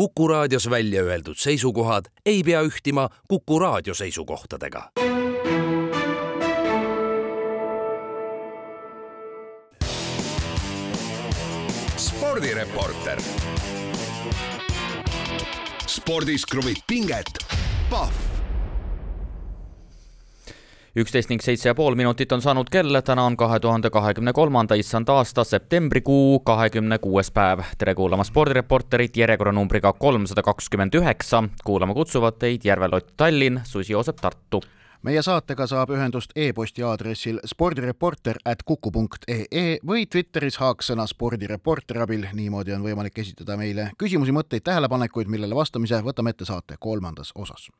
[0.00, 4.90] Kuku raadios välja öeldud seisukohad ei pea ühtima Kuku raadio seisukohtadega.
[11.96, 13.20] spordireporter.
[15.86, 17.26] spordis kruvib pinget,
[17.90, 18.29] Pahv
[20.96, 24.74] üksteist ning seitse ja pool minutit on saanud kell, täna on kahe tuhande kahekümne kolmanda
[24.74, 27.62] issand aasta septembrikuu kahekümne kuues päev.
[27.78, 31.44] tere kuulama spordireporterit järjekorranumbriga kolmsada kakskümmend üheksa.
[31.64, 34.60] kuulama kutsuvad teid Järve-Lott Tallinn, Susi Joosep Tartu
[35.02, 42.02] meie saatega saab ühendust e-posti aadressil spordireporter at kuku punkt ee või Twitteris haaksõna spordireporter
[42.02, 42.26] abil.
[42.32, 47.70] niimoodi on võimalik esitada meile küsimusi, mõtteid, tähelepanekuid, millele vastamise võtame ette saate kolmandas osas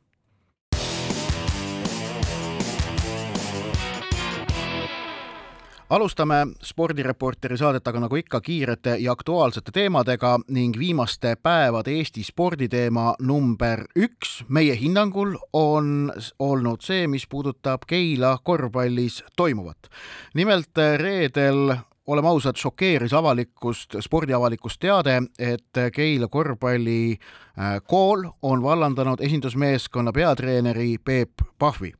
[5.91, 13.15] alustame spordireporteri saadet aga nagu ikka kiirete ja aktuaalsete teemadega ning viimaste päevade Eesti sporditeema
[13.19, 19.89] number üks meie hinnangul on olnud see, mis puudutab Keila korvpallis toimuvat.
[20.33, 21.75] nimelt reedel
[22.07, 31.31] oleme ausad, šokeeris avalikkust, spordiavalikkust teade, et Keila korvpallikool äh, on vallandanud esindusmeeskonna peatreeneri Peep
[31.59, 31.93] Pahvi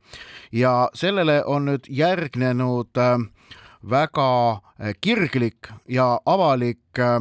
[0.52, 3.18] ja sellele on nüüd järgnenud äh,
[3.90, 7.18] väga eh, kirglik ja avalik eh,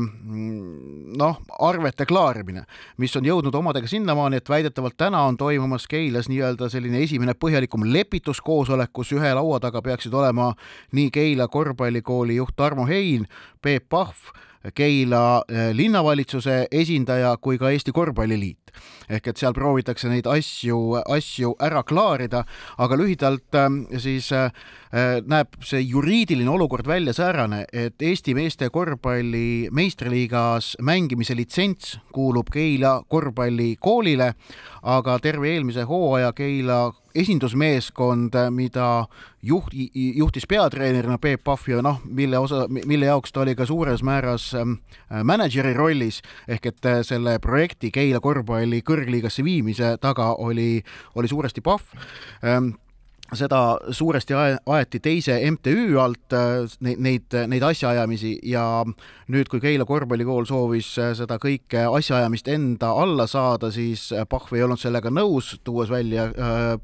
[1.17, 2.63] noh, arvete klaarimine,
[3.01, 7.85] mis on jõudnud omadega sinnamaani, et väidetavalt täna on toimumas Keilas nii-öelda selline esimene põhjalikum
[7.93, 10.51] lepituskoosolek, kus ühe laua taga peaksid olema
[10.93, 13.27] nii Keila korvpallikooli juht Tarmo Hein,
[13.61, 14.31] Peep Pahv,
[14.75, 18.70] Keila eh, linnavalitsuse esindaja kui ka Eesti Korvpalliliit.
[19.09, 22.45] Ehk et seal proovitakse neid asju, asju ära klaarida,
[22.77, 23.59] aga lühidalt
[23.97, 24.31] siis
[24.91, 32.51] Äh, näeb see juriidiline olukord välja säärane, et Eesti meeste korvpalli meistriliigas mängimise litsents kuulub
[32.51, 34.33] Keila korvpallikoolile,
[34.83, 39.05] aga terve eelmise hooaja Keila esindusmeeskond, mida
[39.43, 44.03] juht, juhtis peatreenerina Peep Pahv ja noh, mille osa, mille jaoks ta oli ka suures
[44.03, 44.77] määras ähm,
[45.23, 46.19] mänedžeri rollis,
[46.51, 50.83] ehk et äh, selle projekti Keila korvpalli kõrgliigasse viimise taga oli,
[51.15, 51.81] oli suuresti Pahv.
[52.45, 52.73] Ähm,
[53.35, 54.33] seda suuresti
[54.65, 58.83] aeti teise MTÜ alt, äh, neid, neid, neid asjaajamisi ja
[59.31, 64.51] nüüd, kui Keila korvpallikool soovis äh, seda kõike asjaajamist enda alla saada, siis äh, Pahv
[64.55, 66.27] ei olnud sellega nõus, tuues välja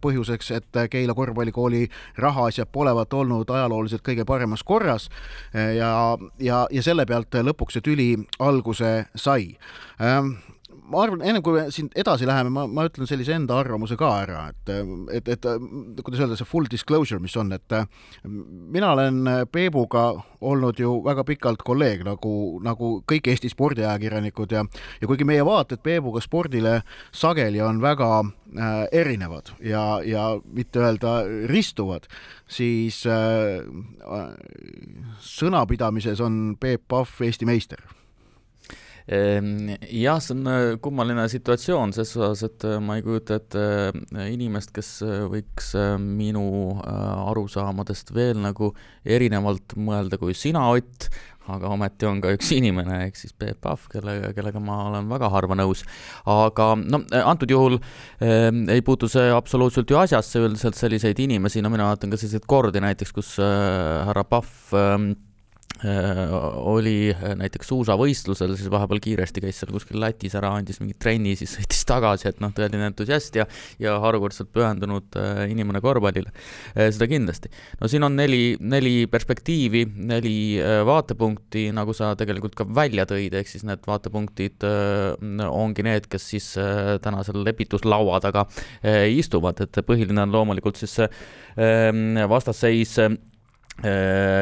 [0.01, 1.85] põhjuseks, et Keila korvpallikooli
[2.23, 5.09] rahaasjad polevat olnud ajalooliselt kõige paremas korras
[5.53, 5.91] ja,
[6.39, 8.09] ja, ja selle pealt lõpuks see tüli
[8.44, 9.55] alguse sai.
[10.01, 10.38] Ähm,
[10.88, 14.12] ma arvan, ennem kui me siin edasi läheme, ma, ma ütlen sellise enda arvamuse ka
[14.24, 14.72] ära, et,
[15.20, 17.78] et, et kuidas öelda, see full disclosure, mis on, et
[18.28, 20.09] mina olen Peebuga
[20.48, 22.34] olnud ju väga pikalt kolleeg, nagu,
[22.64, 24.64] nagu kõik Eesti spordiajakirjanikud ja
[25.02, 26.81] ja kuigi meie vaated Peebuga spordile
[27.16, 31.19] sageli on väga äh, erinevad ja, ja mitte öelda
[31.50, 32.08] ristuvad,
[32.48, 33.64] siis äh,
[35.19, 37.97] sõnapidamises on Peep Pahv Eesti meister
[39.07, 43.63] jah, see on äh, kummaline situatsioon ses osas, et äh, ma ei kujuta ette
[43.94, 45.00] äh, inimest, kes
[45.31, 45.72] võiks
[46.03, 46.44] minu
[46.84, 48.73] arusaamadest veel nagu
[49.06, 51.07] erinevalt mõelda kui sina, Ott,
[51.47, 55.29] aga ometi on ka üks inimene, ehk siis Peep Pahv, kellega, kellega ma olen väga
[55.31, 55.85] harva nõus.
[56.28, 61.72] aga no antud juhul äh, ei puutu see absoluutselt ju asjasse, üldiselt selliseid inimesi, no
[61.72, 65.16] mina vaatan ka selliseid kordi näiteks, kus härra Pahv äh, Äh,
[65.85, 71.35] oli äh, näiteks suusavõistlusel, siis vahepeal kiiresti käis seal kuskil Lätis ära, andis mingi trenni,
[71.38, 73.45] siis sõitis tagasi, et noh, tõeline entusiast ja,
[73.81, 76.33] ja harukordselt pühendunud äh, inimene korvpallile.
[76.73, 77.49] seda kindlasti.
[77.81, 80.38] no siin on neli, neli perspektiivi, neli
[80.88, 84.65] vaatepunkti, nagu sa tegelikult ka välja tõid, ehk siis need vaatepunktid
[85.47, 86.49] ongi need, kes siis
[87.03, 88.45] tänasel lepituslaua taga
[89.13, 93.17] istuvad, et põhiline on loomulikult siis see vastasseis Äh,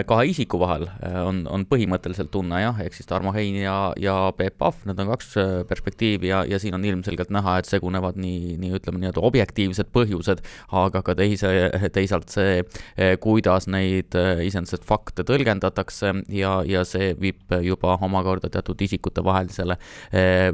[0.08, 4.32] kahe isiku vahel äh, on, on põhimõtteliselt tunne jah, ehk siis Tarmo Hein ja, ja
[4.38, 8.16] Peep Pahv, need on kaks äh, perspektiivi ja, ja siin on ilmselgelt näha, et segunevad
[8.22, 11.52] nii, nii ütleme nii-öelda objektiivsed põhjused, aga ka teise,
[11.96, 12.62] teisalt see,
[13.22, 19.78] kuidas neid iseenesest fakte tõlgendatakse ja, ja see viib juba omakorda teatud isikute vahelisele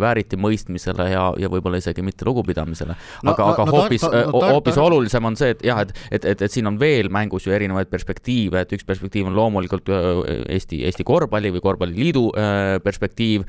[0.01, 2.98] vääritimõistmisele ja, ja võib-olla isegi mitte lugupidamisele.
[3.24, 6.45] aga no,, aga no, hoopis no,, hoopis olulisem on see, et jah, et, et, et,
[6.48, 10.82] et siin on veel mängus ju erinevaid perspektiive, et et üks perspektiiv on loomulikult Eesti,
[10.88, 12.24] Eesti korvpalli või korvpalliliidu
[12.84, 13.46] perspektiiv,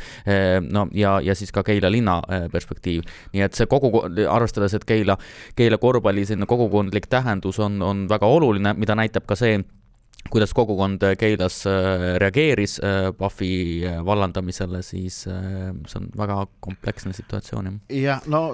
[0.69, 2.19] no ja, ja siis ka Keila linna
[2.53, 3.07] perspektiiv.
[3.35, 5.17] nii et see kogu, arvestades, et Keila,
[5.59, 9.61] Keila korvpalli selline kogukondlik tähendus on, on väga oluline, mida näitab ka see,
[10.33, 11.63] kuidas kogukond Keilas
[12.23, 12.79] reageeris
[13.19, 13.53] Pahvi
[14.07, 18.49] vallandamisele, siis see on väga kompleksne situatsioon, jah, no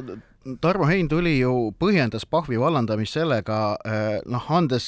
[0.61, 4.87] Tarmo Hein tuli ju, põhjendas Pahvi vallandamist sellega, eh, noh, andes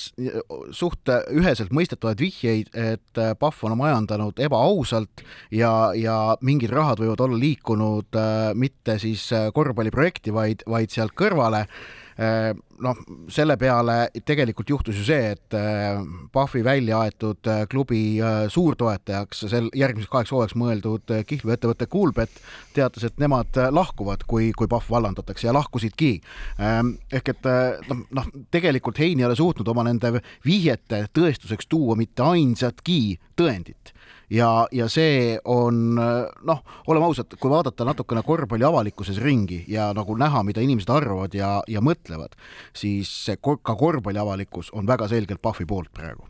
[0.76, 7.24] suht üheselt mõistetavaid vihjeid, et eh, Pahv on majandanud ebaausalt ja, ja mingid rahad võivad
[7.26, 9.26] olla liikunud eh, mitte siis
[9.56, 11.66] korvpalliprojekti, vaid, vaid sealt kõrvale
[12.20, 12.98] noh,
[13.32, 13.94] selle peale
[14.26, 16.00] tegelikult juhtus ju see, et äh,
[16.32, 18.00] Pahvi välja aetud äh, klubi
[18.52, 22.40] suurtoetajaks, sel järgmiseks kaheks hooajaks mõeldud kihlveoettevõte Coolbet
[22.76, 26.10] teatas, et nemad lahkuvad, kui, kui Pahv vallandatakse ja lahkusidki.
[26.60, 27.48] Ehk et
[27.88, 33.00] noh, noh, tegelikult Hein ei ole suutnud oma nende vihjete tõestuseks tuua mitte ainsatki
[33.38, 33.94] tõendit
[34.30, 40.16] ja, ja see on noh, oleme ausad, kui vaadata natukene korvpalli avalikkuses ringi ja nagu
[40.18, 42.38] näha, mida inimesed arvavad ja, ja mõtlevad,
[42.76, 46.29] siis see ka korvpalli avalikkus on väga selgelt Pahvi poolt praegu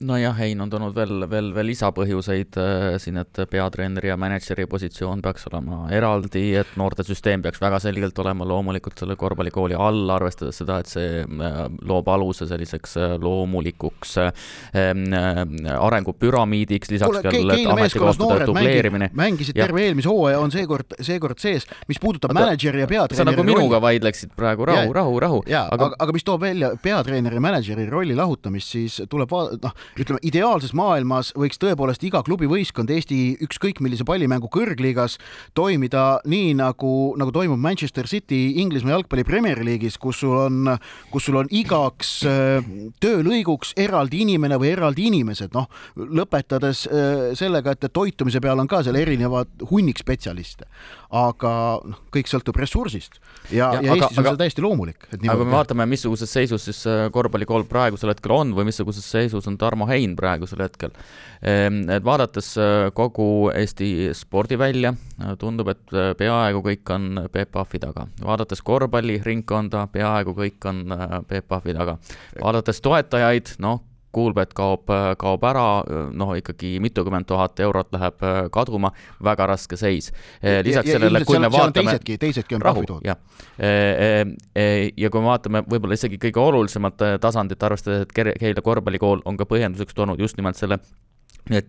[0.00, 5.22] nojah, Hein on toonud veel, veel, veel lisapõhjuseid äh, siin, et peatreeneri ja mänedžeri positsioon
[5.24, 10.78] peaks olema eraldi, et noortesüsteem peaks väga selgelt olema loomulikult selle korvpallikooli all, arvestades seda,
[10.82, 11.58] et see äh,
[11.88, 15.06] loob aluse selliseks äh, loomulikuks ähm,
[15.76, 19.10] arengupüramiidiks, lisaks Kule, veel ametikohtade dubleerimine.
[19.16, 23.46] mängisid terve eelmise hooaja, on seekord, seekord sees, mis puudutab mänedžeri ja peatreeneri sa nagu
[23.46, 25.42] minuga vaidleksid praegu, rahu, rahu, rahu.
[25.50, 29.70] jaa, aga, aga, aga mis toob välja peatreeneri ja mänedžeri rolli lahutamist, siis tuleb vaadata,
[29.70, 35.16] noh, ütleme, ideaalses maailmas võiks tõepoolest iga klubi võistkond Eesti ükskõik millise pallimängu kõrgliigas
[35.56, 40.72] toimida nii, nagu, nagu toimub Manchester City Inglismaa jalgpalli Premier League'is, kus sul on,
[41.12, 42.66] kus sul on igaks äh,
[43.02, 48.82] töölõiguks eraldi inimene või eraldi inimesed, noh, lõpetades äh, sellega, et toitumise peal on ka
[48.86, 50.68] seal erinevad hunnik spetsialiste.
[51.14, 51.52] Aga
[51.86, 53.20] noh, kõik sõltub ressursist
[53.50, 55.06] ja, ja, ja aga, Eestis on aga, see täiesti loomulik.
[55.14, 59.46] aga kui me vaatame, missuguses seisus siis äh, korvpallikool praegusel hetkel on või missuguses seisus
[59.46, 60.94] on Tarmo Hein praegusel hetkel.
[61.46, 67.82] Ehm, et vaadates äh, kogu Eesti spordivälja, äh, tundub, et peaaegu kõik on Peep Pahvi
[67.82, 68.08] taga.
[68.24, 70.82] vaadates korvpalliringkonda, peaaegu kõik on
[71.28, 71.98] Peep Pahvi taga.
[72.42, 73.84] vaadates toetajaid, noh,
[74.16, 74.88] Kuulbet kaob,
[75.20, 75.66] kaob ära,
[76.16, 78.92] noh ikkagi mitukümmend tuhat eurot läheb kaduma,
[79.24, 80.12] väga raske seis.
[80.40, 81.90] lisaks ja, ja, sellele, kui me vaatame.
[81.90, 83.18] teisedki, teisedki on rahu, jah.
[84.96, 89.48] ja kui me vaatame võib-olla isegi kõige olulisemat tasandit, arvestades, et Keila korvpallikool on ka
[89.48, 90.80] põhjenduseks toonud just nimelt selle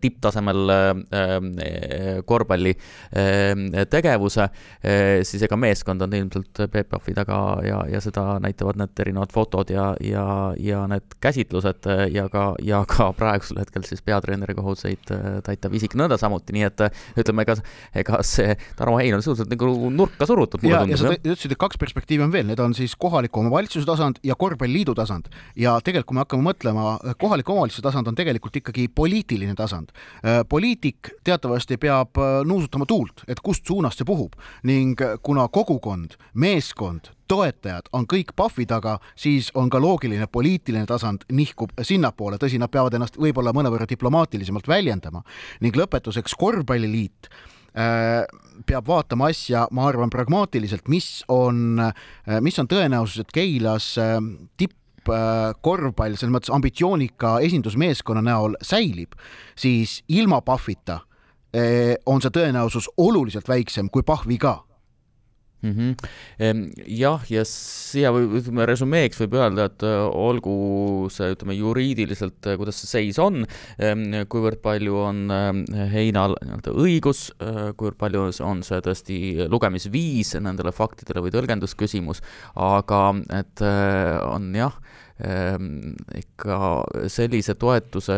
[0.02, 8.02] tipptasemel äh, korvpalli äh, tegevuse äh,, siis ega meeskond on ilmselt PPF-i taga ja, ja
[8.04, 10.26] seda näitavad need erinevad fotod ja, ja,
[10.60, 15.96] ja need käsitlused ja ka, ja ka praegusel hetkel siis peatreeneri kohuseid äh, täitav isik
[16.00, 17.58] nõnda samuti, nii et äh, ütleme, ega,
[17.98, 20.64] ega see Tarmo Hein on suhteliselt nagu nurka surutud.
[20.68, 24.22] ja, ja sa ütlesid, et kaks perspektiivi on veel, need on siis kohaliku omavalitsuse tasand
[24.26, 28.88] ja korvpalliliidu tasand ja tegelikult, kui me hakkame mõtlema, kohaliku omavalitsuse tasand on tegelikult ikkagi
[28.96, 29.92] poliitiline tasand tasand.
[30.24, 34.38] Äh, poliitik teatavasti peab äh, nuusutama tuult, et kust suunast see puhub.
[34.68, 40.88] Ning äh, kuna kogukond, meeskond, toetajad on kõik PAF-i taga, siis on ka loogiline poliitiline
[40.88, 45.24] tasand nihkub sinnapoole, tõsi, nad peavad ennast võib-olla mõnevõrra diplomaatilisemalt väljendama.
[45.62, 47.32] Ning lõpetuseks Korvpalliliit
[48.66, 51.78] peab vaatama asja, ma arvan, pragmaatiliselt, mis on,
[52.42, 53.92] mis on tõenäosus, et Keilas
[54.58, 54.74] tipp
[55.08, 59.16] Äh, korvpall selles mõttes ambitsioonika esindusmeeskonna näol säilib,
[59.56, 61.00] siis ilma Pahvita
[61.56, 64.58] äh, on see tõenäosus oluliselt väiksem kui Pahvi ka
[65.62, 65.72] mm.
[65.72, 66.66] -hmm.
[66.98, 72.82] jah, ja siia või ütleme resümeeks võib öelda, et äh, olgu see, ütleme juriidiliselt, kuidas
[72.82, 73.46] see seis on,
[73.78, 75.26] kuivõrd palju on
[75.92, 79.18] Heinal nii-öelda õigus, kuivõrd palju on see tõesti
[79.50, 82.22] lugemisviis nendele faktidele või tõlgendusküsimus,
[82.56, 83.04] aga
[83.40, 83.66] et
[84.28, 84.78] on jah
[85.18, 86.58] ikka
[87.10, 88.14] sellise toetuse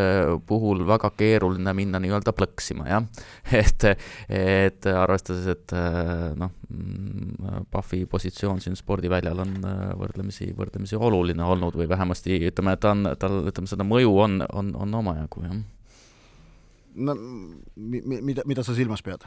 [0.47, 3.05] puhul väga keeruline minna nii-öelda plõksima, jah.
[3.61, 3.85] et,
[4.27, 5.75] et arvestades, et
[6.39, 6.55] noh,
[7.71, 9.55] Pahvi positsioon siin spordiväljal on
[9.99, 14.41] võrdlemisi, võrdlemisi oluline olnud või vähemasti ütleme, et ta on, tal, ütleme, seda mõju on,
[14.53, 15.55] on, on omajagu, jah.
[16.99, 17.15] no
[17.75, 19.25] mida, mida sa silmas pead?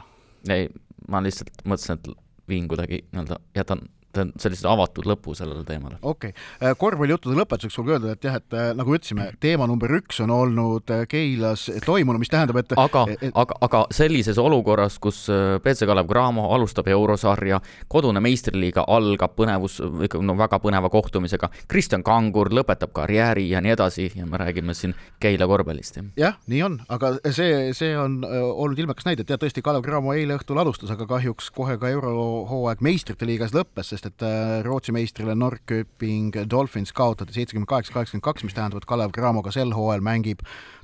[0.51, 0.69] ei,
[1.09, 2.13] ma lihtsalt mõtlesin, et
[2.49, 5.97] viin kuidagi nii-öelda, jätan teen sellise avatud lõpu sellele teemale.
[6.01, 9.91] okei okay., äh, korvpallijuttude lõpetuseks võib öelda, et jah, et äh, nagu ütlesime, teema number
[9.97, 14.99] üks on olnud äh, Keilas toimunud, mis tähendab, et aga et..., aga, aga sellises olukorras,
[15.03, 15.25] kus
[15.63, 17.59] BC Kalev Cramo alustab eurosarja,
[17.91, 19.79] kodune meistriliiga algab põnevus,
[20.21, 24.95] no väga põneva kohtumisega, Kristjan Kangur lõpetab karjääri ja nii edasi ja me räägime siin
[25.23, 26.09] Keila korvpallist, jah?
[26.19, 30.13] jah, nii on, aga see, see on olnud ilmekas näide, et jah, tõesti, Kalev Cramo
[30.15, 34.91] eile õhtul alustas, aga kahjuks kohe ka eurohooaeg meistrite liigas lõppes, sest sellest, et Rootsi
[34.91, 40.01] meistrile Norrköping Dolphins kaotati seitsekümmend kaheksa, kaheksakümmend kaks, mis tähendab, et Kalev Cramoga sel hooajal
[40.01, 40.39] mängib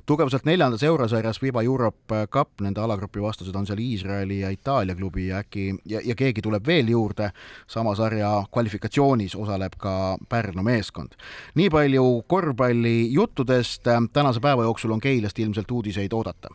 [0.06, 1.40] tugevuselt neljandas eurosarjas.
[1.40, 6.00] FIBA Europe Cup, nende alagrupi vastused on seal Iisraeli ja Itaalia klubi ja äkki ja,
[6.04, 7.30] ja keegi tuleb veel juurde,
[7.66, 11.14] sama sarja kvalifikatsioonis osaleb ka Pärnu meeskond.
[11.54, 16.48] nii palju korvpallijuttudest, tänase päeva jooksul on Keilast ilmselt uudiseid oodata.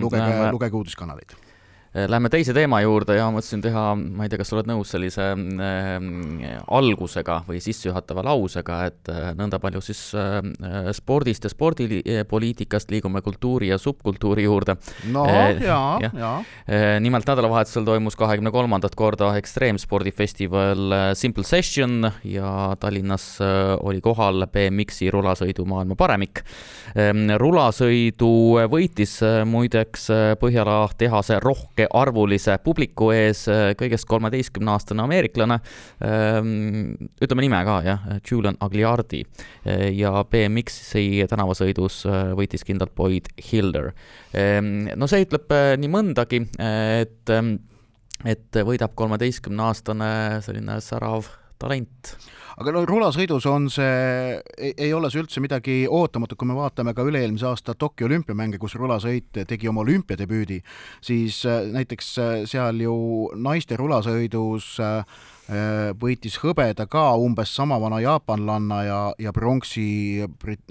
[0.00, 1.32] lugege, lugege uudiskanaleid.
[1.32, 1.47] Äh,
[1.94, 5.24] läheme teise teema juurde ja mõtlesin teha, ma ei tea, kas sa oled nõus sellise
[5.32, 10.40] äh, algusega või sissejuhatava lausega, et äh, nõnda palju siis äh,
[10.96, 14.76] spordist ja spordipoliitikast liigume kultuuri ja subkultuuri juurde.
[15.12, 16.32] no äh, jaa, jaa ja.
[16.68, 16.98] äh,.
[17.00, 24.46] nimelt nädalavahetusel toimus kahekümne kolmandat korda ekstreemspordifestival äh, Simple Session ja Tallinnas äh, oli kohal
[24.52, 26.44] BMX-i rulasõidu maailma paremik
[26.92, 27.12] äh,.
[27.40, 28.32] rulasõidu
[28.70, 35.58] võitis äh, muideks äh, Põhjala tehase Rohk arvulise publiku ees äh, kõigest kolmeteistkümne-aastane ameeriklane,
[36.04, 36.50] ähm,
[37.22, 43.92] ütleme nime ka, jah, Julian Agliardi äh, ja BMX-i tänavasõidus äh, võitis kindlalt Boyd Hilder.
[44.36, 47.56] Ähm, no see ütleb nii mõndagi, et, ähm,
[48.26, 50.10] et võidab kolmeteistkümne-aastane
[50.46, 52.16] selline särav talent.
[52.58, 57.04] Aga no rulasõidus on see, ei ole see üldse midagi ootamatut, kui me vaatame ka
[57.06, 60.58] üle-eelmise aasta Tokyo olümpiamänge, kus rulasõit tegi oma olümpiadebüüdi,
[61.04, 62.96] siis äh, näiteks äh, seal ju
[63.38, 65.20] naiste rulasõidus äh,
[66.00, 69.86] võitis hõbeda ka umbes sama vana jaapanlanna ja, ja pronksi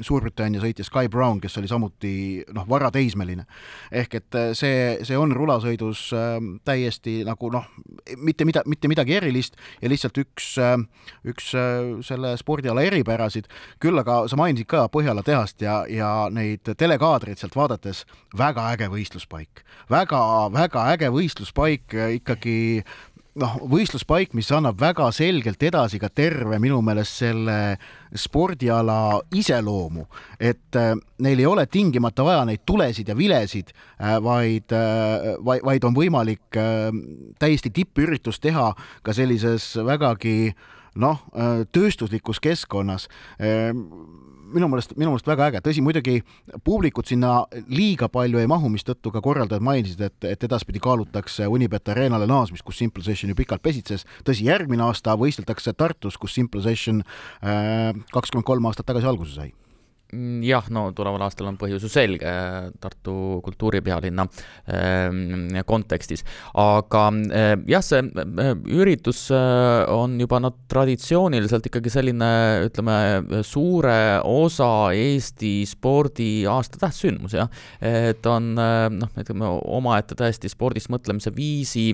[0.01, 2.13] Suurbritannia sõitja Sky Brown, kes oli samuti
[2.53, 3.45] noh, varateismeline.
[3.91, 7.65] ehk et äh, see, see on rulasõidus äh, täiesti nagu noh,
[8.17, 10.77] mitte mida, mitte midagi erilist ja lihtsalt üks, äh,
[11.25, 13.49] üks äh, selle spordiala eripärasid,
[13.83, 18.05] küll aga sa mainisid ka Põhjala tehast ja, ja neid telekaadreid sealt vaadates,
[18.37, 20.21] väga äge võistluspaik väga,,
[20.53, 22.57] väga-väga äge võistluspaik ikkagi
[23.39, 27.57] noh, võistluspaik, mis annab väga selgelt edasi ka terve minu meelest selle
[28.17, 30.07] spordiala iseloomu,
[30.39, 35.65] et äh, neil ei ole tingimata vaja neid tulesid ja vilesid äh,, vaid äh,, vaid,
[35.65, 36.61] vaid on võimalik
[37.39, 38.71] täiesti tippüritust teha
[39.03, 40.53] ka sellises vägagi
[40.97, 41.21] noh,
[41.71, 43.05] tööstuslikus keskkonnas
[44.53, 46.17] minu meelest, minu meelest väga äge, tõsi, muidugi
[46.67, 51.93] publikut sinna liiga palju ei mahu, mistõttu ka korraldajad mainisid, et, et edaspidi kaalutakse Unibet
[51.93, 54.07] Arenale naasmist, kus Simple Session ju pikalt pesitses.
[54.27, 59.53] tõsi, järgmine aasta võisteldakse Tartus, kus Simple Session äh, kakskümmend kolm aastat tagasi alguse sai
[60.13, 62.31] jah, no tuleval aastal on põhjus ju selge
[62.79, 64.23] Tartu kultuuripealinna
[64.71, 66.23] äh, kontekstis,
[66.55, 72.29] aga äh, jah, see äh, üritus on juba noh, traditsiooniliselt ikkagi selline,
[72.67, 72.95] ütleme,
[73.47, 73.97] suure
[74.27, 77.51] osa Eesti spordi aasta tähtsündmus, jah.
[77.83, 81.89] et on noh, ütleme omaette täiesti spordist mõtlemise viisi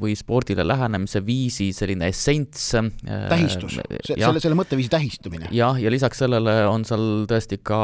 [0.00, 2.90] või spordile lähenemise viisi selline essents äh,.
[3.28, 5.52] tähistus, selle, selle mõtteviisi tähistumine.
[5.54, 7.78] jah, ja lisaks sellele on seal seal tõesti ka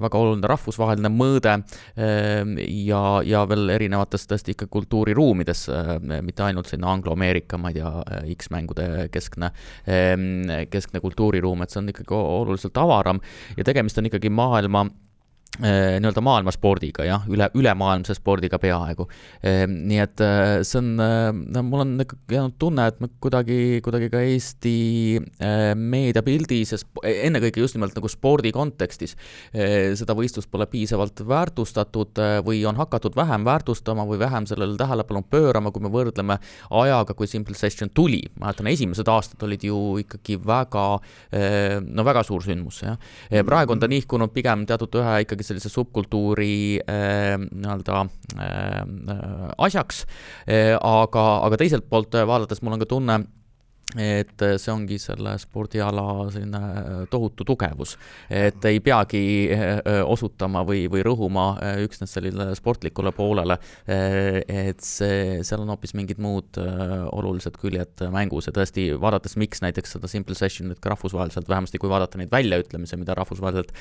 [0.00, 1.56] väga oluline rahvusvaheline mõõde
[1.96, 2.56] ehm,
[2.86, 7.92] ja, ja veel erinevates tõesti ikka kultuuriruumides, ehm, mitte ainult selline angloameerika, ma ei tea,
[8.36, 9.52] X-mängude keskne,
[9.86, 13.20] ehm, keskne kultuuriruum, et see on ikkagi oluliselt avaram
[13.56, 14.88] ja tegemist on ikkagi maailma
[15.58, 19.06] nii-öelda maailmaspordiga jah, üle, ülemaailmse spordiga peaaegu.
[19.42, 21.94] Ehm, nii et äh, see on, äh, no mul on
[22.30, 24.74] jäänud tunne, et me kuidagi, kuidagi ka Eesti
[25.76, 29.16] meediapildis ja e-, ennekõike just nimelt nagu spordi kontekstis
[29.50, 35.72] seda võistlust pole piisavalt väärtustatud või on hakatud vähem väärtustama või vähem sellele tähelepanu pöörama,
[35.74, 36.38] kui me võrdleme
[36.80, 38.22] ajaga, kui Simple Session tuli.
[38.40, 40.86] mäletan, esimesed aastad olid ju ikkagi väga,
[41.86, 42.98] no väga suur sündmus, jah.
[43.46, 48.04] praegu on ta nihkunud pigem teatud ühe ikkagi ikkagi sellise subkultuuri äh, nii-öelda
[48.36, 48.84] äh,
[49.58, 50.04] asjaks.
[50.46, 53.18] Äh,, aga, aga teiselt poolt vaadates mul on ka tunne,
[53.98, 57.96] et see ongi selle spordiala selline äh, tohutu tugevus,
[58.30, 61.46] et ei peagi äh, osutama või, või rõhuma
[61.82, 63.56] üksnes sellisele sportlikule poolele,
[63.90, 68.48] et see, seal on hoopis mingid muud olulised küljed mängus.
[68.48, 72.98] Ja tõesti, vaadates, miks näiteks seda Simple Sessionit ka rahvusvaheliselt, vähemasti kui vaadata neid väljaütlemisi,
[73.00, 73.72] mida rahvusvaheliselt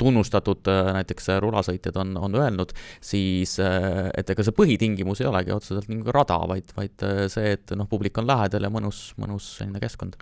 [0.00, 6.14] tunnustatud näiteks rulasõitjad on, on öelnud, siis et ega see põhitingimus ei olegi otseselt nagu
[6.14, 10.16] rada, vaid, vaid see, et noh, publik on lähedal ja mõnus, mõnus uus selline keskkond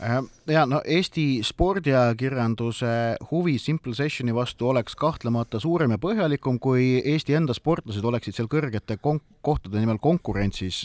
[0.00, 6.98] Äh, ja no Eesti spordiajakirjanduse huvi Simple Sessioni vastu oleks kahtlemata suurem ja põhjalikum, kui
[7.00, 10.82] Eesti enda sportlased oleksid seal kõrgete kohtade nimel konkurentsis.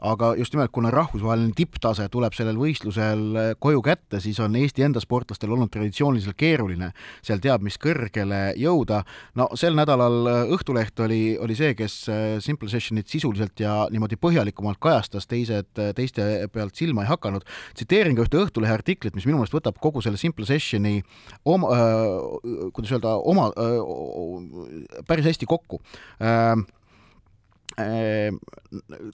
[0.00, 4.84] Aga just nimelt, kuna rahvusvaheline tipptase tuleb sellel võistlusel äh, koju kätte, siis on Eesti
[4.86, 6.90] enda sportlastel olnud traditsiooniliselt keeruline
[7.20, 9.02] seal teab mis kõrgele jõuda.
[9.36, 11.96] no sel nädalal Õhtuleht oli, oli see, kes
[12.40, 17.44] Simple Sessionit sisuliselt ja niimoodi põhjalikumalt kajastas, teised teiste pealt silma ei hakanud.
[17.74, 21.00] tsiteerin ka ühte Õhtulehe artiklit, mis minu meelest võtab kogu selle Simple Sessioni
[21.44, 25.80] oma äh,, kuidas öelda, oma äh, päris hästi kokku
[26.20, 26.56] äh,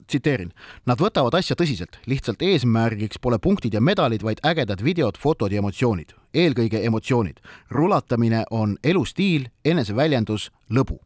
[0.07, 0.51] tsiteerin,
[0.85, 5.63] nad võtavad asja tõsiselt, lihtsalt eesmärgiks pole punktid ja medalid, vaid ägedad videod, fotod ja
[5.63, 7.41] emotsioonid, eelkõige emotsioonid.
[7.69, 10.99] rulatamine on elustiil, eneseväljendus, lõbu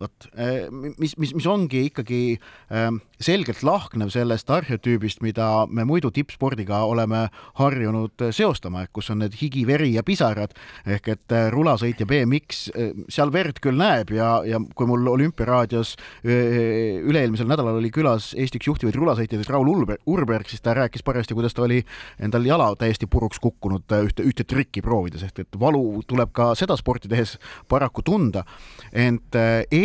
[0.00, 0.28] vot,
[0.98, 2.22] mis, mis, mis ongi ikkagi
[2.72, 7.24] ähm, selgelt lahknev sellest arhetüübist, mida me muidu tippspordiga oleme
[7.58, 10.54] harjunud seostama, ehk kus on need higi, veri ja pisarad
[10.86, 15.06] ehk et äh, rulasõit ja BMX, äh, seal verd küll näeb ja, ja kui mul
[15.14, 19.72] olümpiaraadios äh, üle-eelmisel nädalal oli külas Eesti üks juhtivaid rulasõitjaid Raul
[20.08, 21.82] Urberg, siis ta rääkis parajasti, kuidas ta oli
[22.22, 26.78] endal jala täiesti puruks kukkunud ühte, ühte trikki proovides, ehk et valu tuleb ka seda
[26.78, 27.36] sporti tehes
[27.68, 28.44] paraku tunda.
[28.92, 29.34] ent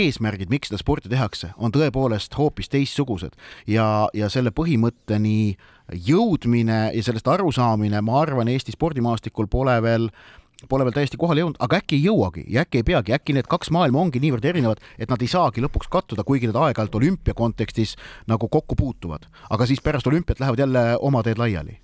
[0.03, 3.36] eesmärgid, miks seda sporti tehakse, on tõepoolest hoopis teistsugused
[3.67, 5.55] ja, ja selle põhimõtteni
[6.07, 10.10] jõudmine ja sellest arusaamine, ma arvan, Eesti spordimaastikul pole veel
[10.69, 13.50] pole veel täiesti kohale jõudnud, aga äkki ei jõuagi ja äkki ei peagi, äkki need
[13.51, 17.36] kaks maailma ongi niivõrd erinevad, et nad ei saagi lõpuks kattuda, kuigi nad aeg-ajalt olümpia
[17.36, 17.98] kontekstis
[18.31, 19.27] nagu kokku puutuvad.
[19.50, 21.79] aga siis pärast olümpiat lähevad jälle oma teed laiali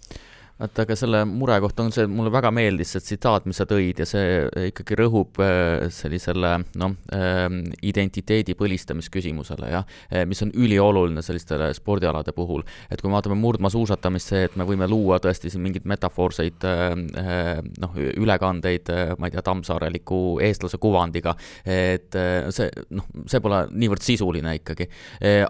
[0.59, 4.01] vaata, aga selle mure kohta on see, mulle väga meeldis see tsitaat, mis sa tõid
[4.01, 11.23] ja see ikkagi rõhub äh, sellisele noh, ähm, identiteedi põlistamisküsimusele, jah, äh, mis on ülioluline
[11.23, 12.65] sellistele spordialade puhul.
[12.89, 17.63] et kui me vaatame murdmaasuusatamist, see, et me võime luua tõesti siin mingeid metafoorseid äh,
[17.79, 22.15] noh, ülekandeid, ma ei tea, tammsaareliku eestlase kuvandiga, et
[22.55, 24.87] see noh, see pole niivõrd sisuline ikkagi.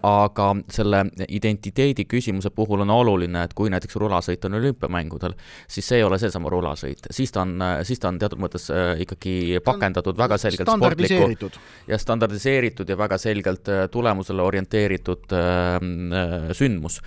[0.06, 5.36] aga selle identiteedi küsimuse puhul on oluline, et kui näiteks rulasõit on olümpiamäng, mängudel,
[5.68, 8.94] siis see ei ole seesama rulasõit, siis ta on, siis ta on teatud mõttes äh,
[9.06, 11.52] ikkagi pakendatud väga selgelt sportlikku
[11.90, 17.00] ja standardiseeritud ja väga selgelt äh, tulemusele orienteeritud äh, sündmus.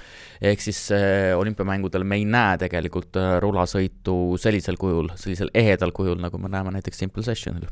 [0.42, 0.88] ehk siis
[1.38, 6.98] olümpiamängudel me ei näe tegelikult rulasõitu sellisel kujul, sellisel ehedal kujul, nagu me näeme näiteks
[6.98, 7.68] Simple Sessionil.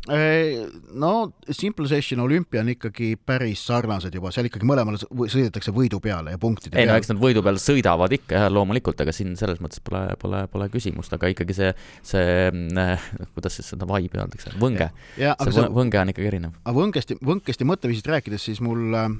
[0.94, 6.36] no Simple Session olümpia on ikkagi päris sarnased juba, seal ikkagi mõlemal sõidetakse võidu peale
[6.36, 6.92] ja punktide ei peale.
[6.92, 10.44] no eks nad võidu peal sõidavad ikka jah, loomulikult, aga siin selles mõttes pole pole,
[10.52, 11.72] pole küsimust, aga ikkagi see,
[12.06, 14.90] see äh, kuidas siis seda vibe'i öeldakse, võnge.
[15.16, 16.56] see võnge on ikkagi erinev.
[16.64, 19.10] aga võngesti, võngesti mõtteviisist rääkides, siis mul äh,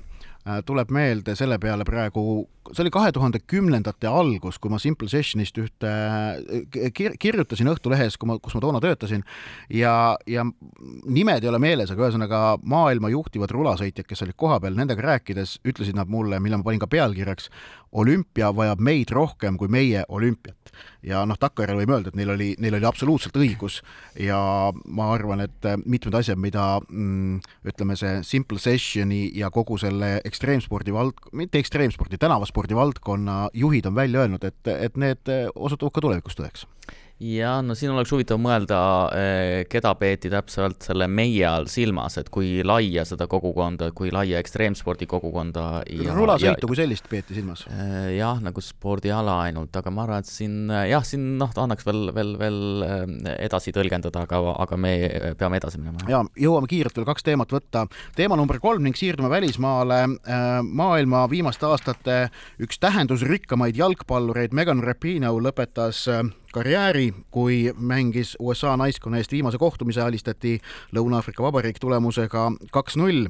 [0.48, 2.22] Äh, tuleb meelde selle peale praegu,
[2.72, 8.16] see oli kahe tuhande kümnendate algus, kui ma Simple Sessionist ühte äh, kir kirjutasin Õhtulehes,
[8.16, 9.20] kui ma, kus ma toona töötasin
[9.76, 9.92] ja,
[10.24, 10.46] ja
[11.04, 16.00] nimed ei ole meeles, aga ühesõnaga maailma juhtivad rulasõitjad, kes olid kohapeal, nendega rääkides ütlesid
[16.00, 17.52] nad mulle, mille ma panin ka pealkirjaks,
[17.92, 20.56] olümpia vajab meid rohkem kui meie olümpiat.
[21.02, 23.80] ja noh, takkajärjel võime öelda, et neil oli, neil oli absoluutselt õigus
[24.20, 24.38] ja
[24.86, 27.40] ma arvan, et mitmed asjad, mida mm,
[27.72, 33.98] ütleme, see Simple Sessioni ja kogu selle ekstreemspordi vald-, mitte ekstreemspordi, tänavaspordi valdkonna juhid on
[33.98, 36.68] välja öelnud, et, et need osutuvad ka tulevikus tõeks
[37.20, 38.78] ja no siin oleks huvitav mõelda,
[39.12, 44.40] eh, keda peeti täpselt selle meie all silmas, et kui laia seda kogukonda, kui laia
[44.40, 45.82] ekstreemspordi kogukonda
[46.16, 47.66] rulasõitu kui sellist peeti silmas?
[47.68, 52.08] Eh, jah, nagu spordiala ainult, aga ma arvan, et siin jah, siin noh, annaks veel,
[52.16, 54.94] veel, veel eh, edasi tõlgendada, aga, aga me
[55.38, 56.08] peame edasi minema.
[56.08, 57.84] ja jõuame kiirelt veel kaks teemat võtta.
[58.16, 60.00] teema number kolm ning siirdume välismaale.
[60.62, 62.30] maailma viimaste aastate
[62.62, 66.06] üks tähendusrikkamaid jalgpallureid Megan Rapinoe lõpetas
[66.52, 70.58] karjääri, kui mängis USA naiskonna eest viimase kohtumise, alistati
[70.96, 73.28] Lõuna-Aafrika Vabariik tulemusega kaks-null.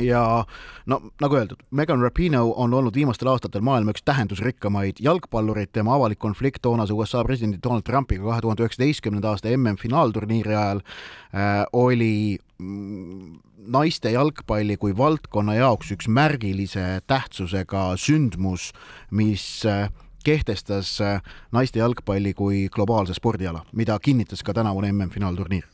[0.00, 0.44] Ja
[0.88, 6.18] no nagu öeldud, Megan Rapinoe on olnud viimastel aastatel maailma üks tähendusrikkamaid jalgpallureid, tema avalik
[6.18, 13.36] konflikt toonase USA presidendi Donald Trumpiga kahe tuhande üheksateistkümnenda aasta MM-finaalturniiri ajal äh, oli mm,
[13.76, 18.70] naiste jalgpalli kui valdkonna jaoks üks märgilise tähtsusega sündmus,
[19.10, 19.90] mis äh,
[20.26, 21.20] kehtestas äh,
[21.52, 25.68] naiste jalgpalli kui globaalse spordiala, mida kinnitas ka tänavune MM-finaalturniir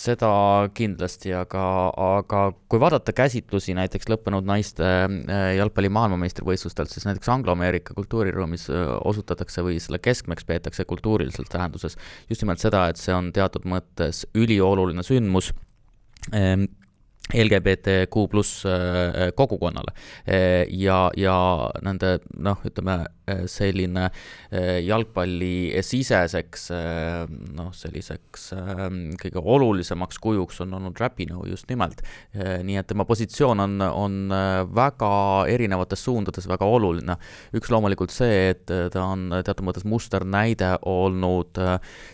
[0.00, 0.30] seda
[0.76, 1.62] kindlasti, aga,
[2.16, 8.94] aga kui vaadata käsitlusi näiteks lõppenud naiste äh, jalgpalli maailmameistrivõistlustelt, siis näiteks Anglo-Ameerika kultuuriruumis äh,
[9.10, 11.98] osutatakse või selle keskmeks peetakse kultuuriliselt tähenduses
[12.30, 15.52] just nimelt seda, et see on teatud mõttes ülioluline sündmus
[16.32, 16.66] ehm,
[17.34, 18.64] LGBTQ pluss
[19.36, 19.94] kogukonnale
[20.76, 21.36] ja, ja
[21.84, 22.98] nende noh, ütleme
[23.50, 24.08] selline
[24.84, 26.64] jalgpallisiseseks
[27.54, 28.48] noh, selliseks
[29.20, 32.02] kõige olulisemaks kujuks on olnud Rapinoe just nimelt.
[32.34, 34.18] nii et tema positsioon on, on
[34.74, 35.12] väga
[35.50, 37.16] erinevates suundades väga oluline.
[37.56, 41.58] üks loomulikult see, et ta on teatud mõttes musternäide olnud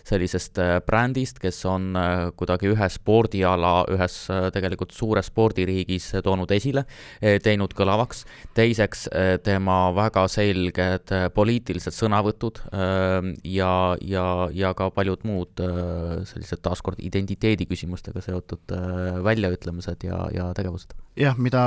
[0.07, 1.97] sellisest brändist, kes on
[2.37, 4.19] kuidagi ühe spordiala ühes
[4.55, 6.85] tegelikult suures spordiriigis toonud esile,
[7.21, 8.25] eh, teinud kõlavaks.
[8.57, 12.61] teiseks eh, tema väga selged eh, poliitilised sõnavõtud
[13.45, 15.61] ja, ja, ja ka paljud muud
[16.29, 18.75] sellised taaskord identiteedi küsimustega seotud
[19.25, 20.95] väljaütlemised ja, ja tegevused.
[21.17, 21.63] jah, mida,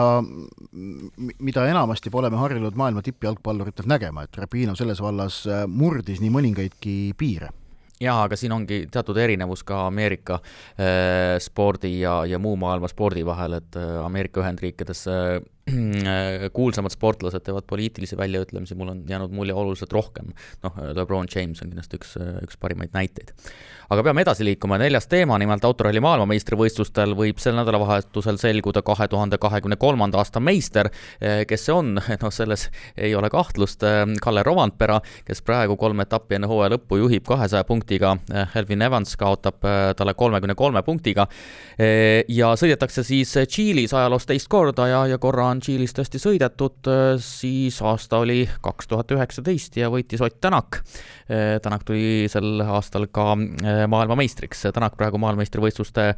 [1.40, 7.00] mida enamasti pole me harjunud maailma tippjalgpalluritelt nägema, et Rapino selles vallas murdis nii mõningaidki
[7.18, 7.54] piire
[8.00, 13.26] jaa, aga siin ongi teatud erinevus ka Ameerika äh, spordi ja, ja muu maailma spordi
[13.26, 15.40] vahel, et äh, Ameerika Ühendriikides äh,
[16.54, 20.34] kuulsamad sportlased teevad poliitilisi väljaütlemisi, mul on jäänud mulje oluliselt rohkem.
[20.64, 23.34] noh, LeBron James on kindlasti üks, üks parimaid näiteid.
[23.90, 29.38] aga peame edasi liikuma, neljas teema, nimelt autoralli maailmameistrivõistlustel võib sel nädalavahetusel selguda kahe tuhande
[29.38, 30.90] kahekümne kolmanda aasta meister.
[31.48, 33.84] kes see on, noh, selles ei ole kahtlust,
[34.22, 38.16] Kalle Rovandpera, kes praegu kolm etappi enne hooaja lõppu juhib kahesaja punktiga,
[38.56, 39.64] Elvin Evans kaotab
[39.98, 41.28] talle kolmekümne kolme punktiga
[42.30, 46.88] ja sõidetakse siis Tšiilis ajaloos teist korda ja, ja korra on on Tšiilis tõesti sõidetud,
[47.24, 50.80] siis aasta oli kaks tuhat üheksateist ja võitis Ott Tänak.
[51.28, 56.14] Tänak tuli sel aastal ka äh, maailmameistriks, Tänak praegu maailmameistrivõistluste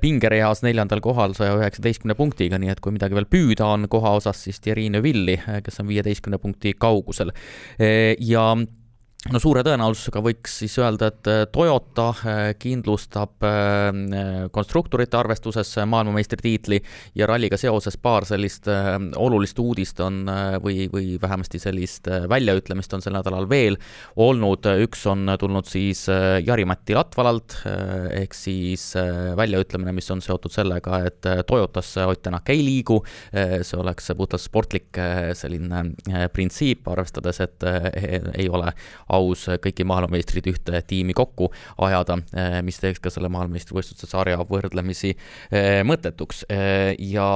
[0.00, 4.44] pingereas neljandal kohal saja üheksateistkümne punktiga, nii et kui midagi veel püüda on koha osas,
[4.46, 7.34] siis Thierry Neuvilli, kes on viieteistkümne punkti kaugusel.
[7.78, 8.46] ja
[9.30, 16.80] no suure tõenäosusega võiks siis öelda, et äh, Toyota äh, kindlustab äh, konstruktorite arvestuses maailmameistritiitli
[17.20, 18.66] ja ralliga seoses paar sellist
[19.20, 20.24] olulist uudist on
[20.62, 23.76] või, või vähemasti sellist väljaütlemist on sel nädalal veel
[24.22, 26.04] olnud, üks on tulnud siis
[26.46, 27.56] Jari-Matti Latvalalt,
[28.14, 28.88] ehk siis
[29.38, 33.00] väljaütlemine, mis on seotud sellega, et Toyotasse Ott Tänak ei liigu,
[33.32, 35.00] see oleks puhtalt sportlik
[35.38, 35.84] selline
[36.34, 37.66] printsiip, arvestades, et
[38.38, 38.72] ei ole
[39.12, 41.50] aus kõiki maailmameistrid ühte tiimi kokku
[41.86, 46.44] ajada, eh, mis teeks ka selle maailmameistrivõistluste sarja võrdlemisi eh, mõttetuks.
[47.12, 47.28] Ja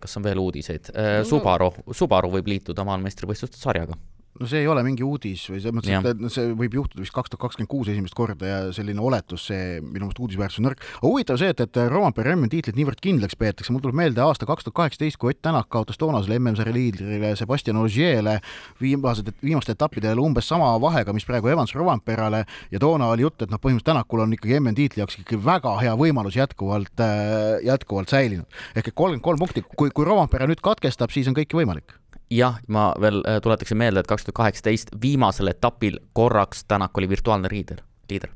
[0.00, 0.90] kas on veel uudiseid?
[1.28, 3.98] Subaru, Subaru võib liituda maailmameistrivõistluste sarjaga
[4.40, 7.32] no see ei ole mingi uudis või selles mõttes, et see võib juhtuda vist kaks
[7.32, 10.84] tuhat kakskümmend kuus esimest korda ja selline oletus, see minu meelest uudisväärsus on nõrk.
[10.96, 14.48] aga huvitav see, et, et Roman Perremi tiitlit niivõrd kindlaks peetakse, mul tuleb meelde aasta
[14.48, 18.38] kaks tuhat kaheksateist, kui Ott Tänak kaotas toonasele MM-sarja liidrile Sebastian Ogier'le
[18.80, 23.52] viimased, viimaste etappidel umbes sama vahega, mis praegu Evans Rovanperale ja toona oli jutt, et
[23.52, 28.60] noh, põhimõtteliselt Tänakul on ikkagi MM-tiitli jaoks ikkagi väga hea võimalus jätkuvalt, äh, jätkuvalt säilinud.
[28.74, 31.99] ehk et kolmkümmend kolm punkti, kui, kui Rovanpera nüüd katkestab, siis on kõik ju võimalik
[32.30, 37.08] jah, ma veel äh, tuletaksin meelde, et kaks tuhat kaheksateist viimasel etapil korraks Tänak oli
[37.08, 38.30] virtuaalne liider, liider.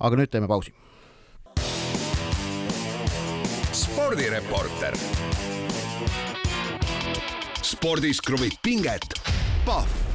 [0.00, 0.74] aga nüüd teeme pausi.
[3.72, 4.96] spordireporter.
[7.62, 9.14] spordis kruvib pinget,
[9.64, 10.11] Pahv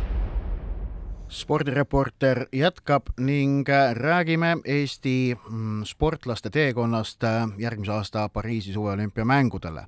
[1.30, 7.24] spordireporter jätkab ning räägime Eesti mm, sportlaste teekonnast
[7.58, 9.88] järgmise aasta Pariisi suveolümpiamängudele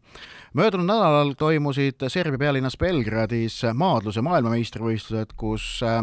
[0.54, 6.00] möödunud nädalal toimusid Serbia pealinnas Belgradis maadluse maailmameistrivõistlused, kus äh,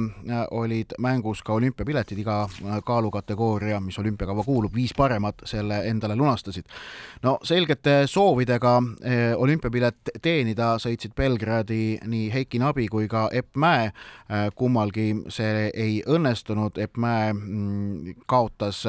[0.50, 6.64] olid mängus ka olümpiapiletid, iga äh, kaalukategooria, mis olümpiakava kuulub, viis paremat selle endale lunastasid.
[7.22, 13.90] no selgete soovidega äh, olümpiapilet teenida sõitsid Belgradi nii Heiki Nabi kui ka Epp Mäe,
[14.54, 18.84] kummalgi see ei õnnestunud, Epp Mäe mm, kaotas